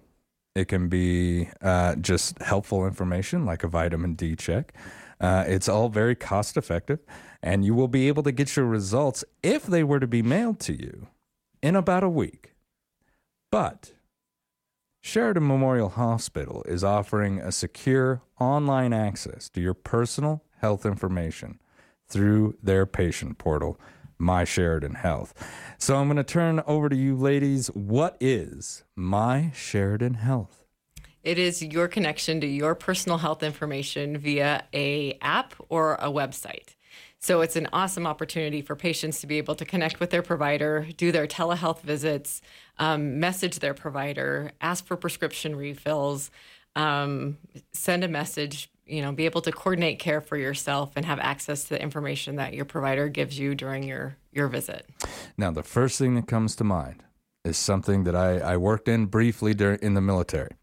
[0.55, 4.75] It can be uh, just helpful information like a vitamin D check.
[5.21, 6.99] Uh, it's all very cost effective,
[7.43, 10.61] and you will be able to get your results if they were to be mailed
[10.61, 11.09] to you
[11.63, 12.55] in about a week.
[13.51, 13.93] But
[15.01, 21.61] Sheridan Memorial Hospital is offering a secure online access to your personal health information
[22.09, 23.81] through their patient portal,
[24.23, 25.35] My Sheridan Health.
[25.79, 27.67] So I'm going to turn over to you ladies.
[27.69, 30.65] What is My Sheridan Health?
[31.25, 36.77] It is your connection to your personal health information via a app or a website.
[37.19, 40.87] So it's an awesome opportunity for patients to be able to connect with their provider,
[40.97, 42.43] do their telehealth visits,
[42.79, 46.31] um, message their provider, ask for prescription refills,
[46.75, 47.39] um,
[47.73, 51.65] send a message, you know, be able to coordinate care for yourself and have access
[51.65, 54.87] to the information that your provider gives you during your, your visit.
[55.39, 57.03] Now, the first thing that comes to mind
[57.45, 60.57] is something that I, I worked in briefly during, in the military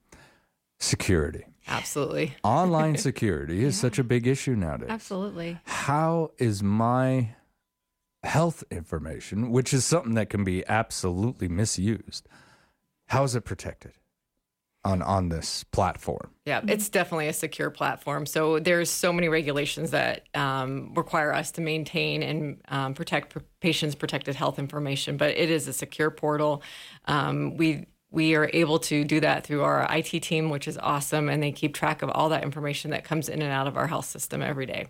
[0.80, 1.46] security.
[1.68, 2.36] Absolutely.
[2.44, 4.90] Online security is such a big issue nowadays.
[4.90, 5.60] Absolutely.
[5.66, 7.36] How is my
[8.24, 12.28] health information, which is something that can be absolutely misused,
[13.08, 13.94] how is it protected
[14.84, 16.32] on, on this platform?
[16.46, 18.26] Yeah, it's definitely a secure platform.
[18.26, 23.96] So there's so many regulations that um, require us to maintain and um, protect patients'
[23.96, 25.18] protected health information.
[25.18, 26.64] But it is a secure portal.
[27.06, 31.30] Um, we we are able to do that through our IT team, which is awesome,
[31.30, 33.86] and they keep track of all that information that comes in and out of our
[33.86, 34.88] health system every day.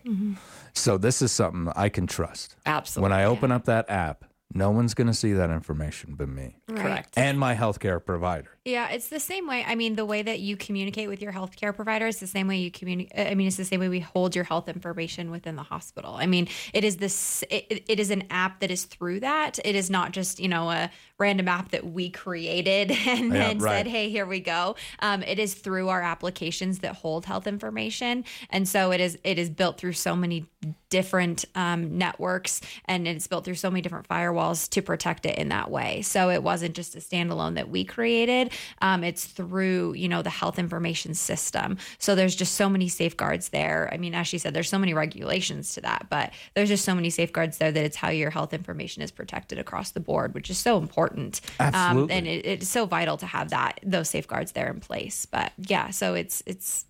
[0.73, 2.55] So this is something I can trust.
[2.65, 3.03] Absolutely.
[3.03, 4.23] When I open up that app,
[4.53, 6.57] no one's going to see that information but me.
[6.67, 7.13] Correct.
[7.17, 8.49] And my healthcare provider.
[8.69, 9.65] Yeah, it's the same way.
[9.67, 12.57] I mean, the way that you communicate with your healthcare provider is the same way
[12.57, 13.27] you communicate.
[13.27, 16.13] I mean, it's the same way we hold your health information within the hospital.
[16.15, 17.43] I mean, it is this.
[17.49, 19.57] It, it is an app that is through that.
[19.65, 23.59] It is not just you know a random app that we created and Yeah, then
[23.59, 23.77] right.
[23.79, 28.23] said, "Hey, here we go." Um, it is through our applications that hold health information,
[28.51, 29.17] and so it is.
[29.23, 30.45] It is built through so many
[30.89, 35.49] different um, networks, and it's built through so many different firewalls to protect it in
[35.49, 36.01] that way.
[36.01, 38.51] So it wasn't just a standalone that we created.
[38.81, 41.77] Um, it's through you know the health information system.
[41.97, 43.89] So there's just so many safeguards there.
[43.91, 46.95] I mean, as she said, there's so many regulations to that, but there's just so
[46.95, 50.49] many safeguards there that it's how your health information is protected across the board, which
[50.49, 51.41] is so important.
[51.59, 52.03] Absolutely.
[52.03, 55.25] Um, and it, it's so vital to have that those safeguards there in place.
[55.25, 56.85] But yeah, so it's it's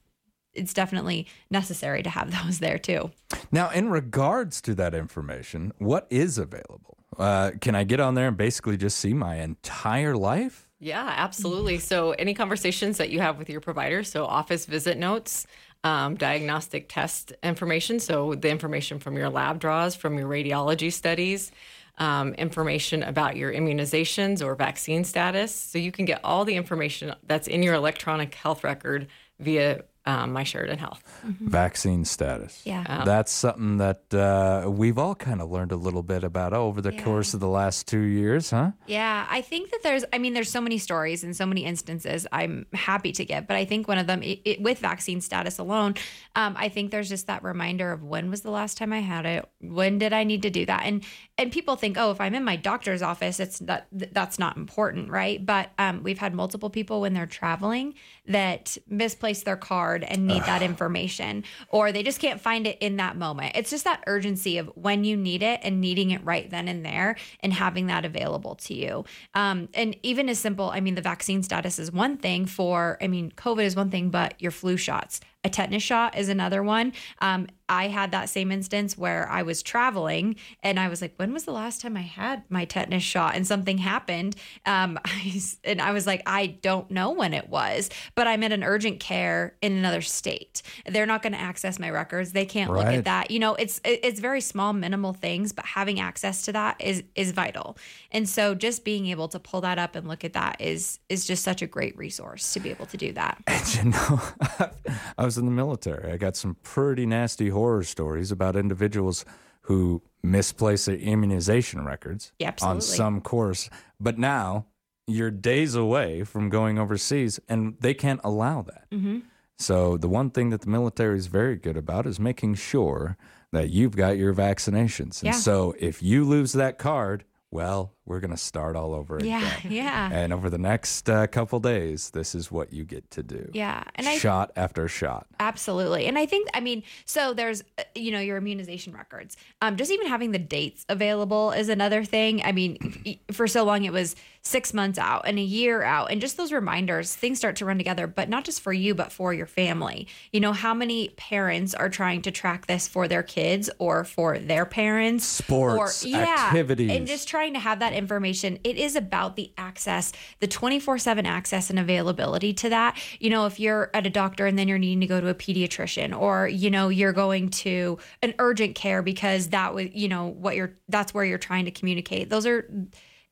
[0.54, 3.12] it's definitely necessary to have those there too.
[3.52, 6.98] Now, in regards to that information, what is available?
[7.18, 10.69] Uh, can I get on there and basically just see my entire life?
[10.80, 11.78] Yeah, absolutely.
[11.80, 15.46] So, any conversations that you have with your provider, so office visit notes,
[15.84, 21.52] um, diagnostic test information, so the information from your lab draws, from your radiology studies,
[21.98, 25.54] um, information about your immunizations or vaccine status.
[25.54, 29.08] So, you can get all the information that's in your electronic health record
[29.40, 31.04] via um, My Sheridan Health.
[31.24, 32.62] Vaccine status.
[32.66, 32.84] Yeah.
[32.88, 36.82] Um, That's something that uh, we've all kind of learned a little bit about over
[36.82, 38.72] the course of the last two years, huh?
[38.88, 42.26] Yeah, I think that there's, I mean, there's so many stories and so many instances
[42.32, 45.60] I'm happy to give, but I think one of them, it, it, with vaccine status
[45.60, 45.96] alone,
[46.36, 49.26] um, I think there's just that reminder of when was the last time I had
[49.26, 49.48] it?
[49.62, 50.84] When did I need to do that?
[50.86, 51.04] And
[51.38, 55.10] and people think, oh, if I'm in my doctor's office, it's that that's not important,
[55.10, 55.44] right?
[55.46, 57.94] But um, we've had multiple people when they're traveling
[58.28, 62.98] that misplace their card and need that information, or they just can't find it in
[62.98, 63.56] that moment.
[63.56, 66.86] It's just that urgency of when you need it and needing it right then and
[66.86, 69.06] there, and having that available to you.
[69.34, 73.08] Um, and even as simple, I mean, the vaccine status is one thing for, I
[73.08, 75.22] mean, COVID is one thing, but your flu shots.
[75.44, 76.94] A tetanus shot is another one.
[77.22, 81.32] Um, I had that same instance where I was traveling and I was like, when
[81.32, 83.36] was the last time I had my tetanus shot?
[83.36, 84.36] And something happened.
[84.66, 88.52] Um, I, and I was like, I don't know when it was, but I'm at
[88.52, 90.64] an urgent care in another state.
[90.88, 92.32] They're not going to access my records.
[92.32, 93.30] They can't look at that.
[93.30, 97.32] You know, it's it's very small, minimal things, but having access to that is is
[97.32, 97.78] vital.
[98.12, 101.26] And so just being able to pull that up and look at that is is
[101.26, 103.38] just such a great resource to be able to do that.
[103.50, 104.22] And You know,
[105.18, 106.12] I was in the military.
[106.12, 109.26] I got some pretty nasty horror stories about individuals
[109.62, 113.70] who misplace their immunization records Yeah, on some course.
[114.00, 114.66] But now
[115.06, 118.90] you're days away from going overseas and they can't allow that.
[118.92, 119.20] Mm-hmm.
[119.60, 123.16] So the one thing that the military is very good about is making sure
[123.52, 125.22] that you've got your vaccinations.
[125.22, 125.40] And Yeah.
[125.50, 129.72] so if you lose that card, well, we're going to start all over Yeah, again.
[129.72, 130.10] yeah.
[130.12, 133.50] And over the next uh, couple days, this is what you get to do.
[133.54, 135.28] Yeah, and I- shot after shot.
[135.40, 136.08] Absolutely.
[136.08, 139.38] And I think, I mean, so there's, uh, you know, your immunization records.
[139.62, 142.42] Um, just even having the dates available is another thing.
[142.44, 146.12] I mean, for so long it was six months out and a year out.
[146.12, 149.12] And just those reminders, things start to run together, but not just for you, but
[149.12, 150.08] for your family.
[150.32, 154.40] You know, how many parents are trying to track this for their kids or for
[154.40, 155.26] their parents?
[155.26, 156.90] Sports, or, yeah, activities.
[156.92, 158.58] And just trying to have that information.
[158.64, 162.98] It is about the access, the 24 7 access and availability to that.
[163.20, 165.36] You know, if you're at a doctor and then you're needing to go to a
[165.36, 170.26] pediatrician or, you know, you're going to an urgent care because that was, you know,
[170.26, 172.32] what you're, that's where you're trying to communicate.
[172.32, 172.68] Those are,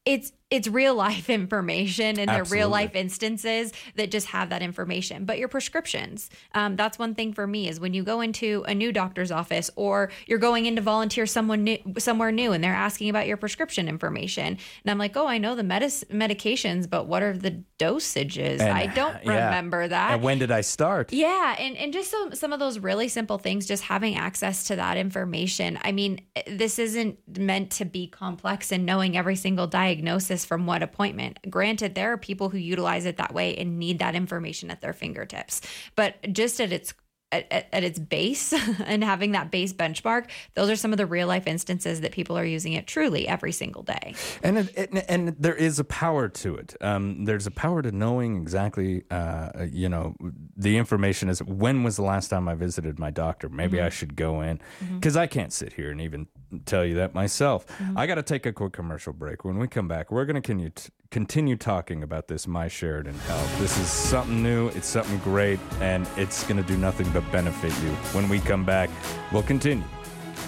[0.06, 5.26] it's, it's real life information and they're real life instances that just have that information.
[5.26, 8.74] But your prescriptions, um, that's one thing for me is when you go into a
[8.74, 12.74] new doctor's office or you're going in to volunteer someone new, somewhere new and they're
[12.74, 14.46] asking about your prescription information.
[14.48, 18.62] And I'm like, oh, I know the medis- medications, but what are the dosages?
[18.62, 19.46] And- I don't yeah.
[19.46, 20.14] remember that.
[20.14, 21.12] And when did I start?
[21.12, 24.76] Yeah, and and just some some of those really simple things, just having access to
[24.76, 25.80] that information.
[25.82, 30.84] I mean, this isn't meant to be complex and knowing every single diagnosis from what
[30.84, 31.40] appointment.
[31.50, 34.94] Granted, there are people who utilize it that way and need that information at their
[34.94, 35.62] fingertips,
[35.96, 36.94] but just at its
[37.32, 38.54] at, at, at its base
[38.86, 42.38] and having that base benchmark, those are some of the real life instances that people
[42.38, 44.14] are using it truly every single day.
[44.44, 46.76] And it, it, and there is a power to it.
[46.82, 50.16] Um, there's a power to knowing exactly, uh, you know,
[50.56, 53.50] the information is when was the last time I visited my doctor?
[53.50, 53.92] Maybe I Mhm.
[53.92, 54.60] should go in
[54.96, 56.28] because I can't sit here and even
[56.66, 57.66] tell you that myself.
[57.80, 57.98] Mhm.
[57.98, 59.44] I got to take a quick commercial break.
[59.44, 60.70] When we come back, we're going to continue
[61.10, 63.60] continue talking about this My Sheridan Health.
[63.60, 64.70] This is something new.
[64.70, 67.90] It's something great, and it's going to do nothing but benefit you.
[68.14, 68.90] When we come back,
[69.32, 69.86] we'll continue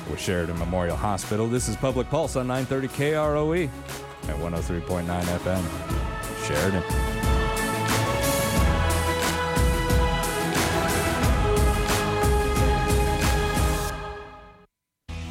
[0.10, 1.48] with Sheridan Memorial Hospital.
[1.48, 3.70] This is Public Pulse on 930 KROE
[4.28, 6.46] at 103.9 FM.
[6.48, 7.09] Sheridan.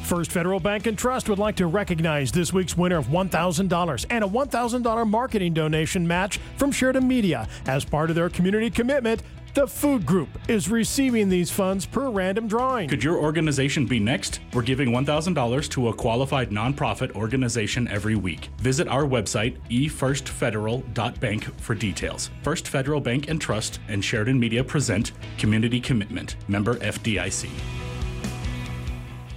[0.09, 4.23] First Federal Bank and Trust would like to recognize this week's winner of $1,000 and
[4.23, 9.21] a $1,000 marketing donation match from Sheridan Media as part of their community commitment.
[9.53, 12.89] The Food Group is receiving these funds per random drawing.
[12.89, 14.39] Could your organization be next?
[14.51, 18.49] We're giving $1,000 to a qualified nonprofit organization every week.
[18.57, 22.31] Visit our website, efirstfederal.bank, for details.
[22.41, 27.78] First Federal Bank and Trust and Sheridan Media present Community Commitment, member FDIC.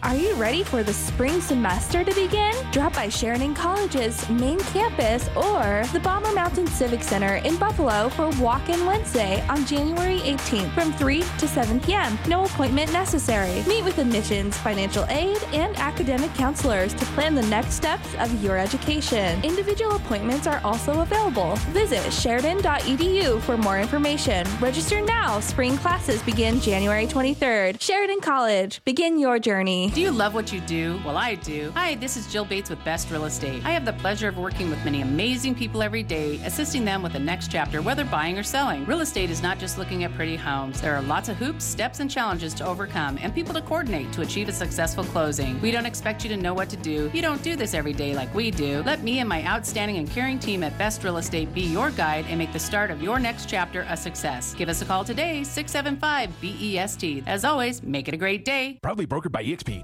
[0.04, 2.52] Are you ready for the spring semester to begin?
[2.72, 8.28] Drop by Sheridan College's main campus or the Bomber Mountain Civic Center in Buffalo for
[8.40, 12.18] Walk In Wednesday on January 18th from 3 to 7 p.m.
[12.26, 13.62] No appointment necessary.
[13.68, 18.58] Meet with admissions, financial aid, and academic counselors to plan the next steps of your
[18.58, 19.40] education.
[19.44, 21.54] Individual appointments are also available.
[21.70, 24.48] Visit Sheridan.edu for more information.
[24.60, 25.38] Register now.
[25.38, 27.80] Spring classes begin January 23rd.
[27.80, 28.82] Sheridan College.
[28.84, 29.91] Begin your journey.
[29.94, 30.98] Do you love what you do?
[31.04, 31.70] Well, I do.
[31.74, 33.62] Hi, this is Jill Bates with Best Real Estate.
[33.62, 37.12] I have the pleasure of working with many amazing people every day, assisting them with
[37.12, 38.86] the next chapter, whether buying or selling.
[38.86, 40.80] Real estate is not just looking at pretty homes.
[40.80, 44.22] There are lots of hoops, steps, and challenges to overcome, and people to coordinate to
[44.22, 45.60] achieve a successful closing.
[45.60, 47.10] We don't expect you to know what to do.
[47.12, 48.82] You don't do this every day like we do.
[48.86, 52.24] Let me and my outstanding and caring team at Best Real Estate be your guide
[52.30, 54.54] and make the start of your next chapter a success.
[54.54, 57.24] Give us a call today, 675 BEST.
[57.26, 58.78] As always, make it a great day.
[58.80, 59.81] Proudly brokered by EXP.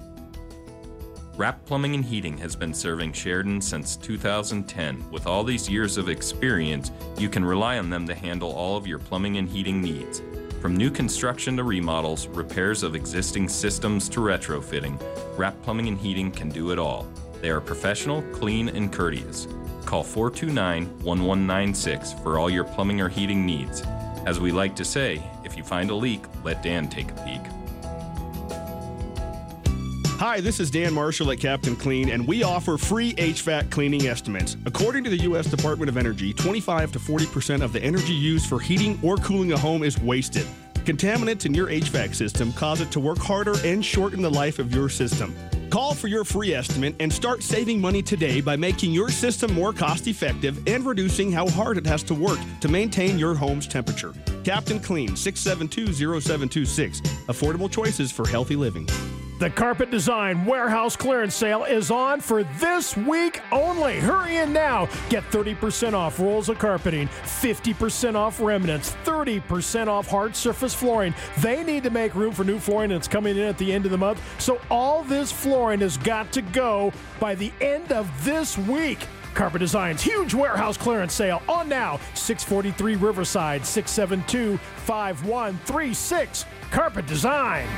[1.39, 5.09] Rapp Plumbing and Heating has been serving Sheridan since 2010.
[5.13, 8.89] With all these years of experience, you can rely on them to handle all of
[8.89, 10.21] your plumbing and heating needs.
[10.61, 15.01] From new construction to remodels, repairs of existing systems to retrofitting,
[15.39, 17.07] Rapp Plumbing and Heating can do it all.
[17.41, 19.47] They are professional, clean, and courteous.
[19.85, 23.83] Call 429 1196 for all your plumbing or heating needs.
[24.27, 27.58] As we like to say, if you find a leak, let Dan take a peek.
[30.19, 34.57] Hi, this is Dan Marshall at Captain Clean, and we offer free HVAC cleaning estimates.
[34.67, 35.47] According to the U.S.
[35.47, 39.57] Department of Energy, 25 to 40% of the energy used for heating or cooling a
[39.57, 40.45] home is wasted.
[40.79, 44.75] Contaminants in your HVAC system cause it to work harder and shorten the life of
[44.75, 45.37] your system.
[45.71, 49.73] Call for your free estimate and start saving money today by making your system more
[49.73, 54.13] cost effective and reducing how hard it has to work to maintain your home's temperature.
[54.43, 57.03] Captain Clean, 672 0726.
[57.29, 58.89] Affordable choices for healthy living.
[59.39, 64.01] The Carpet Design Warehouse Clearance Sale is on for this week only.
[64.01, 64.89] Hurry in now.
[65.11, 71.15] Get 30% off rolls of carpeting, 50% off remnants, 30% off hard surface flooring.
[71.39, 73.93] They need to make room for new flooring it's coming in at the end of
[73.93, 74.21] the month.
[74.43, 79.07] So all this flooring has got to go by the end of this week.
[79.35, 82.01] Carpet Design's huge warehouse clearance sale on now.
[82.15, 86.45] 643 Riverside, 672 5136.
[86.73, 87.69] Carpet Design.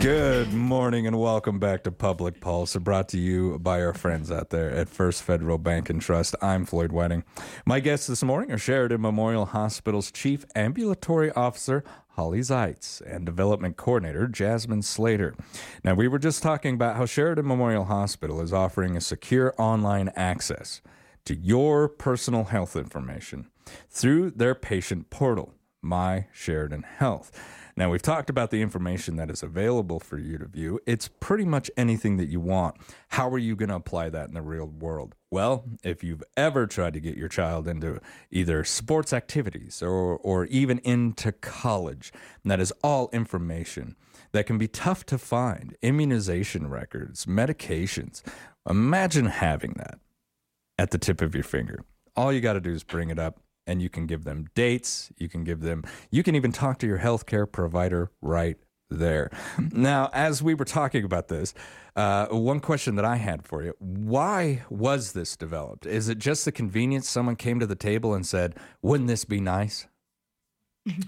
[0.00, 4.50] Good morning and welcome back to Public Pulse, brought to you by our friends out
[4.50, 6.36] there at First Federal Bank and Trust.
[6.40, 7.24] I'm Floyd Wedding.
[7.66, 13.76] My guests this morning are Sheridan Memorial Hospital's Chief Ambulatory Officer, Holly Zeitz, and Development
[13.76, 15.34] Coordinator, Jasmine Slater.
[15.82, 20.10] Now, we were just talking about how Sheridan Memorial Hospital is offering a secure online
[20.14, 20.80] access
[21.24, 23.50] to your personal health information
[23.90, 27.32] through their patient portal, My Sheridan Health.
[27.78, 30.80] Now, we've talked about the information that is available for you to view.
[30.84, 32.74] It's pretty much anything that you want.
[33.10, 35.14] How are you going to apply that in the real world?
[35.30, 38.00] Well, if you've ever tried to get your child into
[38.32, 42.12] either sports activities or, or even into college,
[42.44, 43.94] that is all information
[44.32, 48.24] that can be tough to find immunization records, medications.
[48.68, 50.00] Imagine having that
[50.76, 51.84] at the tip of your finger.
[52.16, 53.38] All you got to do is bring it up
[53.68, 55.12] and you can give them dates.
[55.18, 58.56] You can give them, you can even talk to your healthcare provider right
[58.90, 59.30] there.
[59.70, 61.52] Now, as we were talking about this,
[61.94, 65.84] uh, one question that I had for you why was this developed?
[65.84, 69.40] Is it just the convenience someone came to the table and said, wouldn't this be
[69.40, 69.86] nice?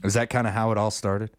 [0.05, 1.31] Is that kind of how it all started?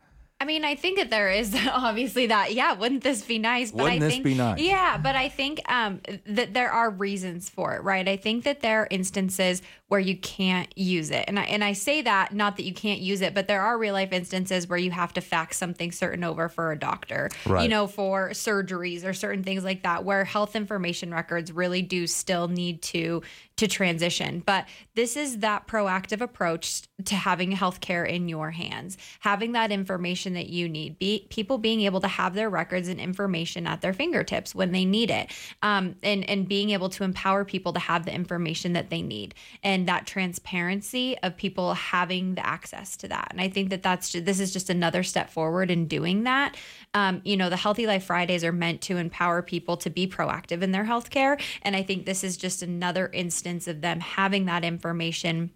[0.42, 2.56] I mean, I think that there is obviously that.
[2.56, 3.70] Yeah, wouldn't this be nice?
[3.72, 4.60] But wouldn't I this think, be nice?
[4.60, 8.08] Yeah, but I think um, that there are reasons for it, right?
[8.08, 11.74] I think that there are instances where you can't use it, and I, and I
[11.74, 14.80] say that not that you can't use it, but there are real life instances where
[14.80, 17.62] you have to fax something certain over for a doctor, Right.
[17.64, 22.08] you know, for surgeries or certain things like that, where health information records really do
[22.08, 23.22] still need to
[23.62, 24.42] to transition.
[24.44, 30.34] But this is that proactive approach to having healthcare in your hands, having that information
[30.34, 30.98] that you need.
[30.98, 34.84] Be people being able to have their records and information at their fingertips when they
[34.84, 35.32] need it,
[35.62, 39.36] um, and and being able to empower people to have the information that they need,
[39.62, 43.28] and that transparency of people having the access to that.
[43.30, 46.58] And I think that that's ju- this is just another step forward in doing that.
[46.96, 50.64] Um, you know, the Healthy Life Fridays are meant to empower people to be proactive
[50.64, 54.64] in their healthcare, and I think this is just another instance of them having that
[54.64, 55.52] information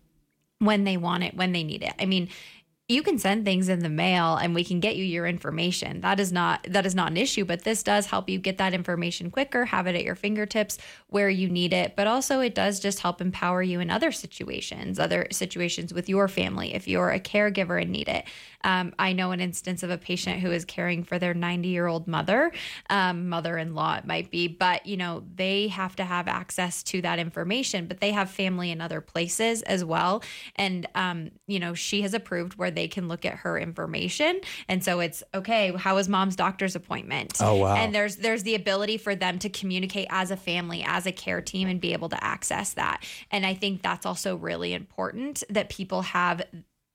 [0.60, 1.94] when they want it, when they need it.
[2.00, 2.30] I mean,
[2.88, 6.02] you can send things in the mail and we can get you your information.
[6.02, 8.76] That is not that is not an issue, but this does help you get that
[8.76, 10.78] information quicker, have it at your fingertips
[11.08, 15.00] where you need it, but also it does just help empower you in other situations,
[15.00, 18.26] other situations with your family if you're a caregiver and need it.
[18.64, 21.88] Um, I know an instance of a patient who is caring for their 90 year
[21.88, 22.52] old mother,
[22.92, 26.84] um, mother in law, it might be, but you know, they have to have access
[26.84, 30.22] to that information, but they have family in other places as well.
[30.56, 34.40] And, um, you know, she has approved where they can look at her information.
[34.68, 37.34] And so it's okay, how was mom's doctor's appointment?
[37.40, 37.76] Oh, wow.
[37.76, 41.42] And there's there's the ability for them to communicate as a family, as a care
[41.42, 43.04] team, and be able to access that.
[43.32, 46.44] And I think that's also really important that people have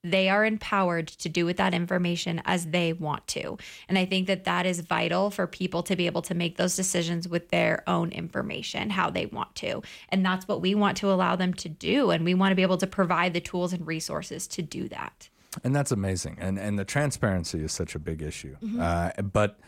[0.03, 3.59] they are empowered to do with that information as they want to.
[3.89, 6.77] And I think that that is vital for people to be able to make those
[6.77, 9.83] decisions with their own information, how they want to.
[10.09, 12.11] And that's what we want to allow them to do.
[12.11, 15.29] And we want to be able to provide the tools and resources to do that.
[15.65, 16.37] And that's amazing.
[16.41, 18.57] And and the transparency is such a big issue.
[18.63, 18.81] Mhm.
[18.81, 19.59] Uh, but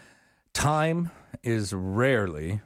[0.52, 1.10] time
[1.42, 2.60] is rarely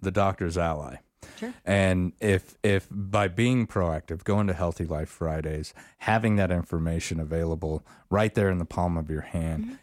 [0.00, 0.96] the doctor's ally.
[1.38, 1.52] Sure.
[1.64, 7.84] And if if by being proactive, going to Healthy Life Fridays, having that information available
[8.10, 9.78] right there in the palm of your hand,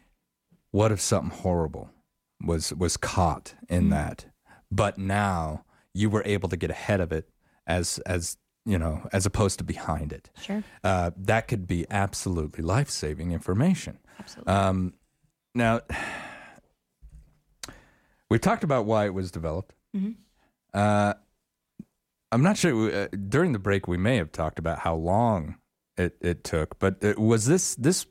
[0.72, 1.90] what if something horrible
[2.46, 4.26] was was caught in that?
[4.72, 7.30] But now you were able to get ahead of it
[7.68, 10.30] as as you know, as opposed to behind it.
[10.42, 10.64] Sure.
[10.84, 14.00] Uh, that could be absolutely life saving information.
[14.20, 14.54] Absolutely.
[14.54, 14.94] Um,
[15.54, 15.82] now,
[18.30, 19.74] we've talked about why it was developed.
[19.96, 20.16] Mhm.
[20.74, 21.14] Uh,
[22.32, 22.92] I'm not sure.
[22.92, 25.58] Uh, during the break, we may have talked about how long
[25.98, 28.08] it, it took, but it, was this this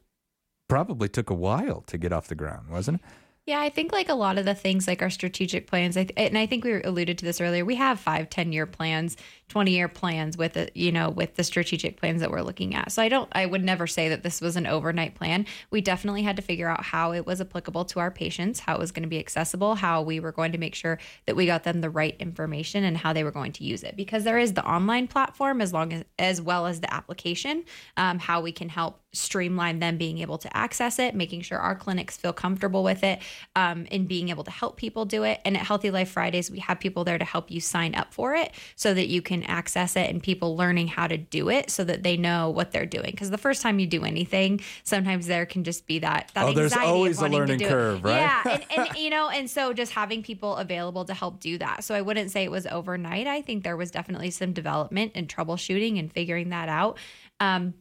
[0.68, 3.06] probably took a while to get off the ground, wasn't it?
[3.44, 6.12] Yeah, I think like a lot of the things like our strategic plans, I th-
[6.16, 7.64] and I think we alluded to this earlier.
[7.64, 9.16] We have five, 10 year plans,
[9.52, 12.90] 20 year plans with it, you know, with the strategic plans that we're looking at.
[12.90, 15.44] So I don't, I would never say that this was an overnight plan.
[15.70, 18.78] We definitely had to figure out how it was applicable to our patients, how it
[18.78, 21.64] was going to be accessible, how we were going to make sure that we got
[21.64, 23.94] them the right information and how they were going to use it.
[23.94, 27.64] Because there is the online platform as long as, as well as the application,
[27.98, 31.74] um, how we can help streamline them being able to access it, making sure our
[31.74, 33.20] clinics feel comfortable with it,
[33.54, 35.40] um, and being able to help people do it.
[35.44, 38.34] And at Healthy Life Fridays, we have people there to help you sign up for
[38.34, 41.84] it so that you can access it and people learning how to do it so
[41.84, 43.10] that they know what they're doing.
[43.10, 46.52] Because the first time you do anything, sometimes there can just be that, that Oh,
[46.52, 47.68] there's anxiety of always a learning do it.
[47.68, 48.16] curve, right?
[48.16, 48.42] Yeah.
[48.52, 51.84] And, and, you know, and so just having people available to help do that.
[51.84, 53.26] So I wouldn't say it was overnight.
[53.26, 56.98] I think there was definitely some development and troubleshooting and figuring that out.
[57.40, 57.74] Um,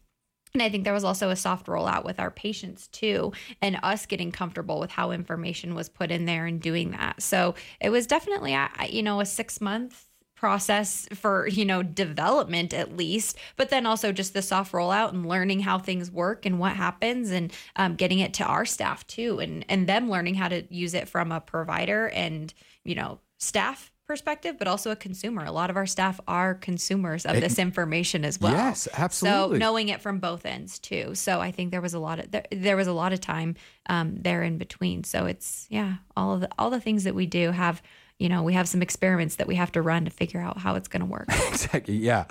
[0.54, 3.32] and I think there was also a soft rollout with our patients too,
[3.62, 7.22] and us getting comfortable with how information was put in there and doing that.
[7.22, 8.58] So it was definitely,
[8.90, 10.06] you know, a six month
[10.42, 15.30] process for you know development at least but then also just the soft rollout and
[15.30, 19.38] learning how things work and what happens and um, getting it to our staff too
[19.38, 23.92] and and them learning how to use it from a provider and you know staff
[24.08, 25.46] perspective but also a consumer.
[25.46, 28.52] A lot of our staff are consumers of this information as well.
[28.52, 29.56] Yes, absolutely.
[29.56, 31.16] so knowing it from both ends too.
[31.16, 33.56] So i think there was a lot of there, there was a lot of time
[33.86, 35.04] um, there in between.
[35.06, 37.82] So it's yeah all of the all the things that we do have
[38.22, 40.76] you know we have some experiments that we have to run to figure out how
[40.76, 41.96] it's going to work exactly.
[41.96, 42.26] Yeah.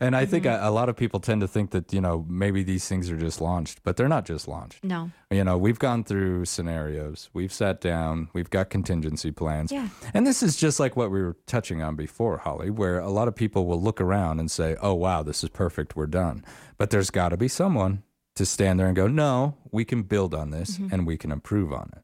[0.00, 2.62] And I think a, a lot of people tend to think that, you know, maybe
[2.62, 4.84] these things are just launched, but they're not just launched.
[4.84, 9.72] no You know, we've gone through scenarios, we've sat down, we've got contingency plans.
[9.72, 9.88] Yeah.
[10.14, 13.28] And this is just like what we were touching on before, Holly, where a lot
[13.28, 16.44] of people will look around and say, oh, wow, this is perfect, we're done.
[16.78, 18.02] But there's got to be someone
[18.34, 20.92] to stand there and go, no, we can build on this Mhm.
[20.92, 22.02] and we can improve on it.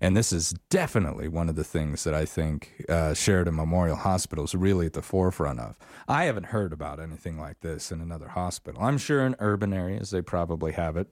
[0.00, 4.44] And this is definitely one of the things that I think uh, Sheridan Memorial Hospital
[4.44, 5.76] is really at the forefront of.
[6.06, 8.80] I haven't heard about anything like this in another hospital.
[8.82, 11.08] I'm sure in urban areas they probably have it,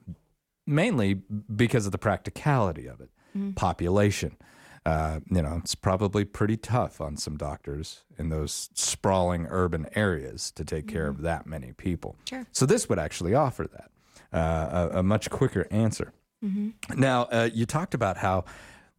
[0.67, 3.11] mainly because of the practicality of it.
[3.37, 3.57] Mhm.
[3.57, 4.37] Population.
[4.85, 10.53] Uh, you know, it's probably pretty tough on some doctors in those sprawling urban areas
[10.53, 12.15] to take care of that many people.
[12.29, 12.47] Sure.
[12.53, 13.91] So this would actually offer that
[14.33, 16.13] uh, a, a much quicker answer.
[16.45, 16.75] Mhm.
[16.97, 18.45] Now, uh, you talked about how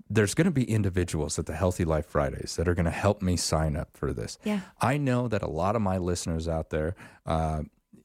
[0.09, 3.21] there's going to be individuals at the Healthy Life Fridays that are going to help
[3.21, 4.37] me sign up for this.
[4.43, 4.61] Yeah.
[4.81, 6.95] I know that a lot of my listeners out there,
[7.25, 7.63] uh,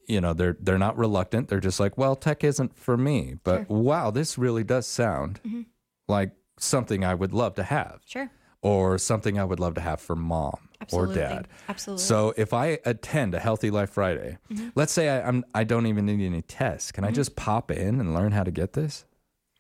[0.09, 1.49] you know they're they're not reluctant.
[1.49, 3.37] They're just like, well, tech isn't for me.
[3.45, 5.67] But wow, this really does sound Mhm.
[6.09, 8.29] like something I would love to have Sure.
[8.63, 11.15] or something I would love to have for mom Absolutely.
[11.15, 11.49] or dad.
[11.69, 12.03] Absolutely.
[12.05, 14.73] So if I attend a Healthy Life Friday, Mhm.
[14.75, 16.91] let's say I, I'm I don't even need any tests.
[16.91, 17.15] Can I Mhm.
[17.15, 19.05] just pop in and learn how to get this?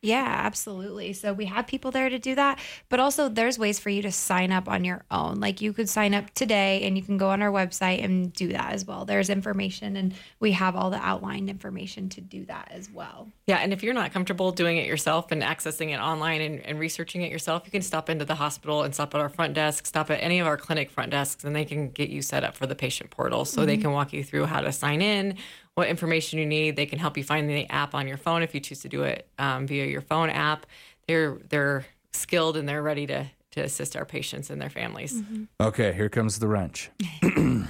[0.04, 1.12] Yeah, absolutely.
[1.12, 4.10] So we have people there to do that, but also there's ways for you to
[4.10, 5.38] sign up on your own.
[5.38, 8.48] Like you could sign up today and you can go on our website and do
[8.48, 9.04] that as well.
[9.04, 13.28] There's information and we have all the outlined information to do that as well.
[13.46, 16.80] Yeah, and if you're not comfortable doing it yourself and accessing it online and, and
[16.80, 19.86] researching it yourself, you can stop into the hospital and stop at our front desk,
[19.86, 22.56] stop at any of our clinic front desks, and they can get you set up
[22.56, 23.44] for the patient portal.
[23.44, 23.82] So they Mhm.
[23.82, 25.36] can walk you through how to sign in,
[25.74, 26.76] what information you need.
[26.76, 29.02] They can help you find the app on your phone if you choose to do
[29.02, 30.66] it um, via your phone app.
[31.06, 35.22] They're they're skilled and they're ready to to assist our patients and their families.
[35.60, 36.90] Okay, here comes the wrench.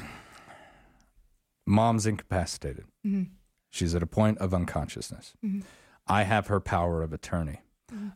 [1.66, 2.84] Mom's incapacitated.
[3.06, 3.28] Mhm.
[3.70, 5.32] She's at a point of unconsciousness.
[5.44, 5.64] Mhm.
[6.06, 7.60] I have her power of attorney.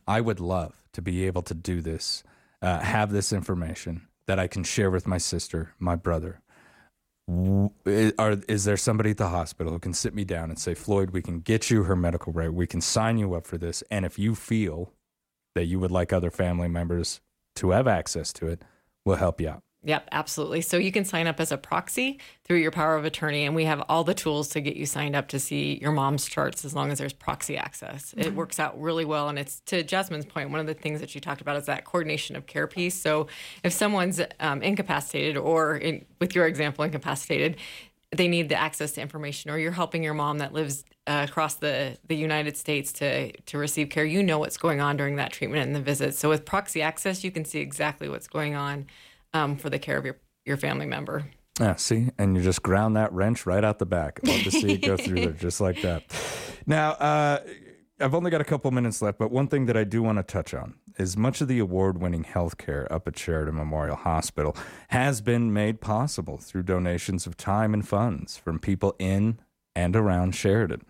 [0.07, 2.23] I would love to be able to do this,
[2.63, 6.41] uh, have this information that I can share with my sister, my brother.
[7.29, 10.57] I- eh, Are, is there somebody at the hospital who can sit me down and
[10.57, 12.53] say, Floyd, we can get you her medical right.
[12.53, 13.83] We can sign you up for this.
[13.91, 14.93] And if you feel
[15.55, 17.21] that you would like other family members
[17.55, 18.63] to have access to it,
[19.05, 19.63] we'll help you out.
[19.87, 20.59] Yep, absolutely.
[20.59, 23.63] So you can sign up as a proxy through your power of attorney, and we
[23.63, 26.75] have all the tools to get you signed up to see your mom's charts as
[26.75, 28.13] long as there's proxy access.
[28.17, 28.35] It Mhm.
[28.35, 29.29] works out really well.
[29.29, 31.85] And it's to Jasmine's point, one of the things that you talked about is that
[31.85, 32.95] coordination of care piece.
[32.95, 33.27] So
[33.63, 37.55] if someone's um, incapacitated, or in, with your example, incapacitated,
[38.13, 41.55] they need the access to information, or you're helping your mom that lives uh, across
[41.55, 45.31] the, the United States to, to receive care, you know what's going on during that
[45.31, 46.13] treatment and the visit.
[46.13, 48.87] So with proxy access, you can see exactly what's going on
[49.33, 51.25] um, for the care of your, your family member.
[51.59, 54.19] Yeah, see, and you just ground that wrench right out the back.
[54.23, 56.03] Love to see it go through there just like that.
[56.67, 57.39] Now, uh,
[57.99, 60.23] I've only got a couple minutes left, but one thing that I do want to
[60.23, 64.55] touch on is much of the award-winning healthcare up at Sheridan Memorial Hospital
[64.89, 69.39] has been made possible through donations of time and funds from people in
[69.75, 70.81] and around Sheridan.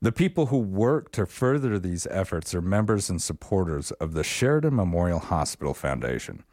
[0.00, 4.76] The people who work to further these efforts are members and supporters of the Sheridan
[4.76, 6.44] Memorial Hospital Foundation.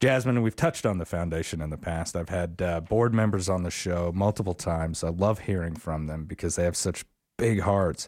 [0.00, 2.14] Jasmine, we've touched on the foundation in the past.
[2.14, 5.02] I've had uh, board members on the show multiple times.
[5.02, 7.06] I love hearing from them because they have such
[7.38, 8.06] big hearts,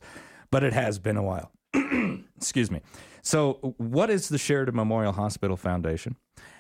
[0.51, 1.51] but it has been a while.
[2.37, 2.83] Excuse me.
[3.23, 6.17] So, what is the Sheridan Memorial Hospital Foundation?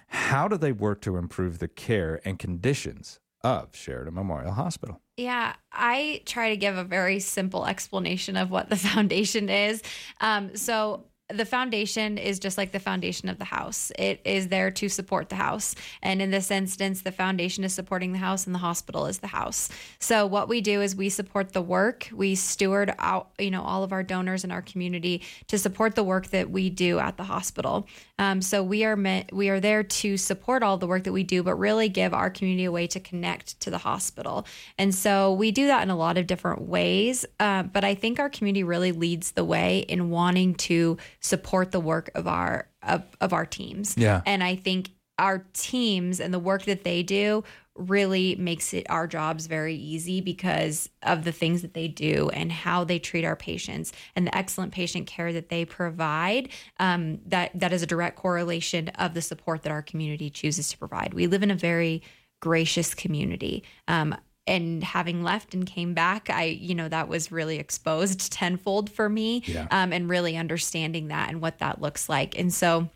[0.06, 5.00] How do they work to improve the care and conditions of Sheridan Memorial Hospital?
[5.16, 9.82] Yeah, I try to give a very simple explanation of what the foundation is.
[10.20, 13.90] Um, so, the foundation is just like the foundation of the house.
[13.98, 15.74] It is there to support the house.
[16.02, 19.26] And in this instance, the foundation is supporting the house and the hospital is the
[19.28, 19.68] house.
[19.98, 22.08] So what we do is we support the work.
[22.12, 26.04] We steward out, you know, all of our donors in our community to support the
[26.04, 27.86] work that we do at the hospital.
[28.18, 31.24] Um, so we are meant, we are there to support all the work that we
[31.24, 34.46] do, but really give our community a way to connect to the hospital.
[34.78, 37.24] And so we do that in a lot of different ways.
[37.40, 41.80] Uh, but I think our community really leads the way in wanting to support the
[41.80, 43.96] work of our of, of our teams.
[43.96, 44.22] Yeah.
[44.26, 47.44] And I think our teams and the work that they do
[47.76, 52.52] really makes it our jobs very easy because of the things that they do and
[52.52, 56.50] how they treat our patients and the excellent patient care that they provide
[56.80, 60.76] um, that that is a direct correlation of the support that our community chooses to
[60.76, 62.02] provide we live in a very
[62.40, 64.14] gracious community um,
[64.46, 69.08] and having left and came back i you know that was really exposed tenfold for
[69.08, 69.66] me Yeah.
[69.70, 72.38] um, and really understanding that and what that looks like.
[72.38, 72.88] And so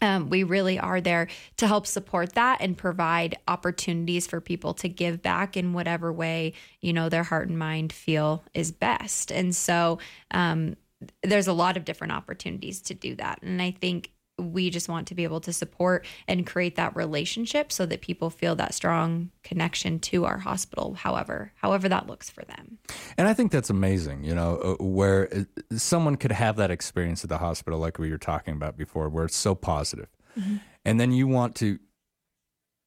[0.00, 4.88] um, we really are there to help support that and provide opportunities for people to
[4.88, 9.30] give back in whatever way you know their heart and mind feel is best.
[9.30, 9.98] And so
[10.32, 10.76] um,
[11.22, 13.40] there's a lot of different opportunities to do that.
[13.42, 17.70] And i think we just want to be able to support and create that relationship
[17.70, 22.42] so that people feel that strong connection to our hospital however however that looks for
[22.44, 22.78] them
[23.18, 27.22] And I think that's amazing, you know, uh, where uh, someone could have that experience
[27.24, 30.08] at the hospital, like we were talking about before, where it's so positive.
[30.38, 30.60] Mhm.
[30.84, 31.78] And then you want to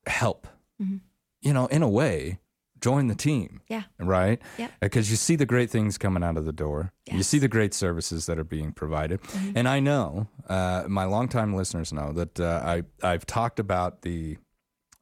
[0.08, 0.48] help,
[0.82, 1.02] Mhm.
[1.41, 2.39] you know, in a way,
[2.82, 3.61] join the team.
[3.67, 3.84] Yeah.
[3.99, 4.41] Right?
[4.57, 4.71] Yep.
[4.82, 6.91] Because you see the great things coming out of the door.
[7.11, 9.21] You see the great services that are being provided.
[9.21, 9.53] Mhm.
[9.55, 14.38] And I know, uh, my longtime listeners know that uh, I, I've talked about the,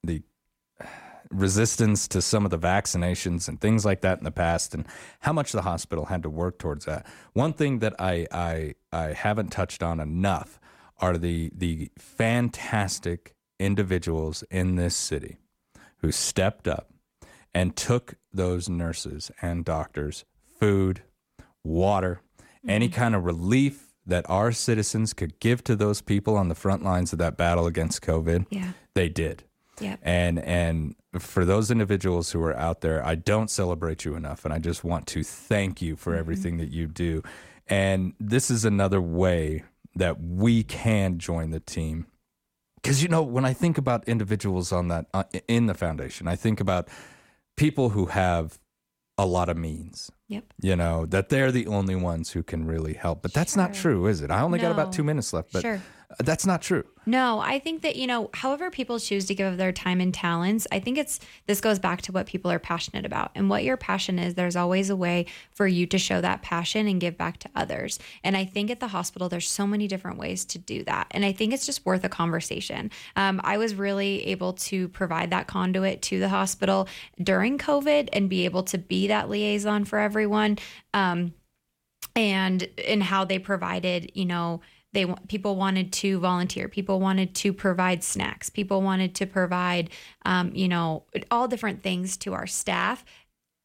[0.03, 0.21] the
[1.30, 4.86] resistance to some of the vaccinations and things like that in the past and
[5.21, 7.07] how much the hospital had to work towards that.
[7.34, 10.59] One thing that I I, I haven't touched on enough
[10.99, 15.38] are the the fantastic individuals in this city
[15.99, 16.93] who stepped up
[17.54, 20.26] and took those nurses and doctors
[20.60, 21.04] food,
[21.64, 22.22] water,
[22.68, 26.84] any kind of relief that our citizens could give to those people on the front
[26.84, 28.45] lines of that battle against COVID.
[28.49, 28.74] Yeah.
[28.95, 29.43] They did.
[29.80, 29.99] Yep.
[30.04, 34.54] And and for those individuals who are out there, I don't celebrate you enough and
[34.54, 37.24] I just want to thank you for everything that you do.
[37.68, 39.64] And this is another way
[39.95, 42.08] that we can join the team.
[42.84, 46.36] Cuz you know, when I think about individuals on that uh, in the foundation, I
[46.36, 46.88] think about
[47.58, 48.60] people who have
[49.18, 50.12] a lot of means.
[50.28, 50.45] Yep.
[50.62, 53.22] You know, that they're the only ones who can really help.
[53.22, 54.32] But that's not true, is it?
[54.32, 55.82] I only got about 2 minutes left, but Sure.
[56.20, 56.84] That's not true.
[57.05, 60.66] No, I think that, you know, however people choose to give their time and talents,
[60.72, 63.32] I think it's this goes back to what people are passionate about.
[63.36, 66.88] And what your passion is, there's always a way for you to show that passion
[66.88, 67.99] and give back to others.
[68.24, 71.07] And I think at the hospital, there's so many different ways to do that.
[71.11, 72.89] And I think it's just worth a conversation.
[73.18, 76.88] Um, I was really able to provide that conduit to the hospital
[77.22, 80.57] during COVID and be able to be that liaison for everyone.
[80.93, 81.34] Um,
[82.16, 84.61] and in how they provided, you know,
[84.94, 89.89] they people wanted to volunteer, people wanted to provide snacks, people wanted to provide,
[90.26, 93.04] um, you know, all different things to our staff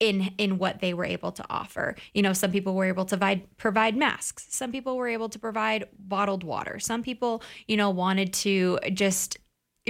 [0.01, 1.97] in in what they were able to offer.
[2.14, 4.47] You know, some people were able to provide masks.
[4.51, 6.79] Some people were able to provide bottled water.
[6.79, 9.39] Some people, you know, wanted to just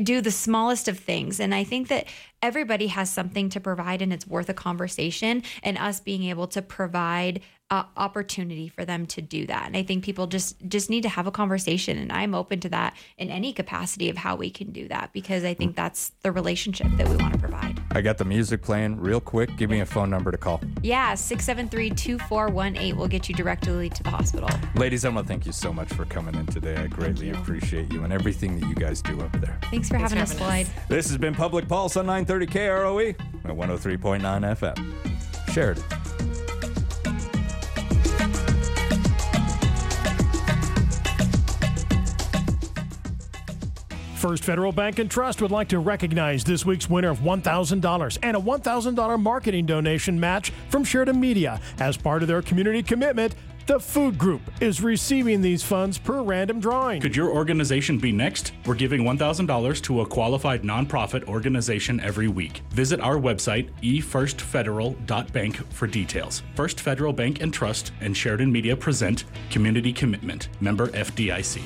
[0.03, 2.07] do the smallest of things and i think that
[2.41, 6.63] everybody has something to provide and it's worth a conversation and us being able to
[6.63, 11.03] provide uh, opportunity for them to do that and i think people just just need
[11.03, 14.49] to have a conversation and i'm open to that in any capacity of how we
[14.51, 18.03] can do that because i think that's the relationship that we want to provide I
[18.03, 19.57] got the music playing real quick.
[19.57, 20.61] Give me a phone number to call.
[20.83, 25.53] yeah 673-2418 will get you directly to the hospital Ladies, I want to thank you
[25.53, 26.77] so much for coming in today.
[26.77, 29.59] I greatly appreciate you and everything that you guys do over there.
[29.71, 33.11] thanks for having us floyd This has been Public Pulse on 930 KROE
[33.45, 35.53] at 103.9 FM.
[35.53, 35.85] Sheridan.
[44.19, 48.37] First Federal Bank and Trust would like to recognize this week's winner of $1,000 and
[48.37, 51.61] a $1,000 marketing donation match from Sheridan Media.
[51.79, 56.59] As part of their community commitment, the Food Group is receiving these funds per random
[56.59, 57.01] drawing.
[57.01, 58.53] Could your organization be next?
[58.67, 62.63] We're giving $1,000 to a qualified nonprofit organization every week.
[62.71, 66.43] Visit our website, efirstfederal.bank, for details.
[66.57, 71.63] First Federal Bank and Trust and Sheridan Media present Community Commitment, member FDIC.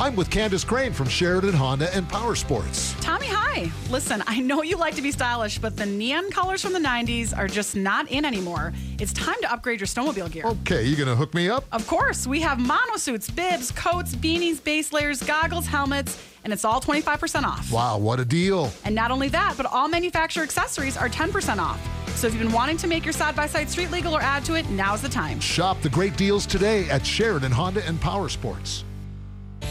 [0.00, 2.96] I'm with Candace Crane from Sheridan Honda and Power Sports.
[3.00, 3.70] Tommy, hi.
[3.90, 7.36] Listen, I know you like to be stylish, but the neon colors from the 90s
[7.36, 8.72] are just not in anymore.
[8.98, 10.46] It's time to upgrade your snowmobile gear.
[10.46, 11.64] Okay, you gonna hook me up?
[11.70, 16.80] Of course, we have monosuits, bibs, coats, beanies, base layers, goggles, helmets, and it's all
[16.80, 17.70] 25% off.
[17.70, 18.72] Wow, what a deal!
[18.84, 21.80] And not only that, but all manufacturer accessories are 10% off.
[22.16, 24.44] So if you've been wanting to make your side by side street legal or add
[24.46, 25.38] to it, now's the time.
[25.38, 28.84] Shop the great deals today at Sheridan Honda and Power Sports.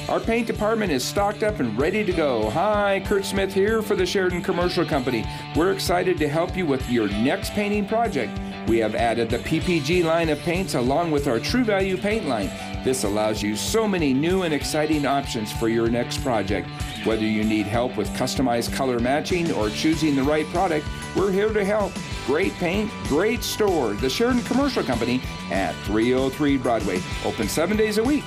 [0.09, 2.49] Our paint department is stocked up and ready to go.
[2.49, 5.25] Hi, Kurt Smith here for the Sheridan Commercial Company.
[5.55, 8.37] We're excited to help you with your next painting project.
[8.67, 12.51] We have added the PPG line of paints along with our True Value paint line.
[12.83, 16.67] This allows you so many new and exciting options for your next project.
[17.05, 20.85] Whether you need help with customized color matching or choosing the right product,
[21.15, 21.93] we're here to help.
[22.25, 23.93] Great paint, great store.
[23.93, 26.99] The Sheridan Commercial Company at 303 Broadway.
[27.23, 28.25] Open seven days a week.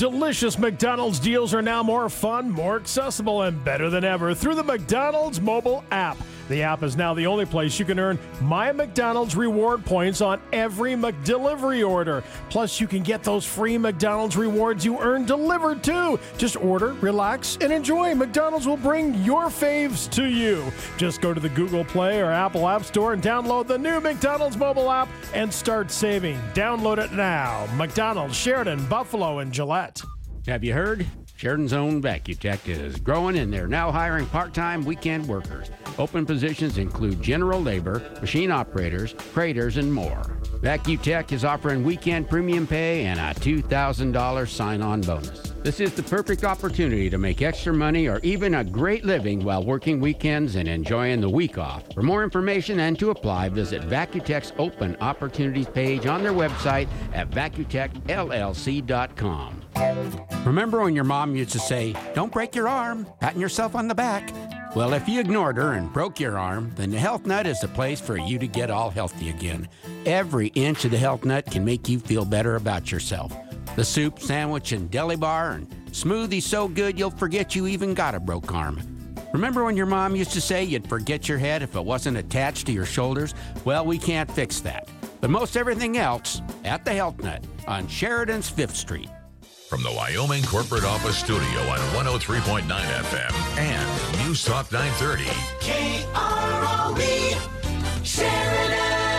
[0.00, 4.64] Delicious McDonald's deals are now more fun, more accessible, and better than ever through the
[4.64, 6.16] McDonald's mobile app.
[6.50, 10.40] The app is now the only place you can earn My McDonald's reward points on
[10.52, 12.24] every McDelivery order.
[12.48, 16.18] Plus, you can get those free McDonald's rewards you earn delivered too.
[16.38, 18.16] Just order, relax, and enjoy.
[18.16, 20.64] McDonald's will bring your faves to you.
[20.96, 24.56] Just go to the Google Play or Apple App Store and download the new McDonald's
[24.56, 26.36] mobile app and start saving.
[26.52, 27.68] Download it now.
[27.76, 30.02] McDonald's, Sheridan, Buffalo, and Gillette.
[30.48, 31.06] Have you heard?
[31.40, 35.70] Sheridan's own VacuTech is growing and they're now hiring part time weekend workers.
[35.98, 40.38] Open positions include general labor, machine operators, craters, and more.
[40.62, 45.54] VacuTech is offering weekend premium pay and a $2,000 sign on bonus.
[45.62, 49.64] This is the perfect opportunity to make extra money or even a great living while
[49.64, 51.84] working weekends and enjoying the week off.
[51.94, 57.30] For more information and to apply, visit VacuTech's open opportunities page on their website at
[57.30, 59.62] vacutechllc.com.
[60.44, 63.94] Remember when your mom used to say, Don't break your arm, patting yourself on the
[63.94, 64.30] back?
[64.76, 67.66] Well, if you ignored her and broke your arm, then the Health Nut is the
[67.66, 69.68] place for you to get all healthy again.
[70.06, 73.34] Every inch of the Health Nut can make you feel better about yourself.
[73.74, 78.14] The soup, sandwich, and deli bar and smoothie so good you'll forget you even got
[78.14, 78.80] a broke arm.
[79.32, 82.66] Remember when your mom used to say you'd forget your head if it wasn't attached
[82.66, 83.34] to your shoulders?
[83.64, 84.88] Well, we can't fix that.
[85.20, 89.10] But most everything else at the Health Nut on Sheridan's 5th Street
[89.70, 95.26] from the Wyoming Corporate Office Studio on 103.9 FM and News Talk 930.
[95.60, 97.36] KROE,
[98.04, 99.09] Sheridan.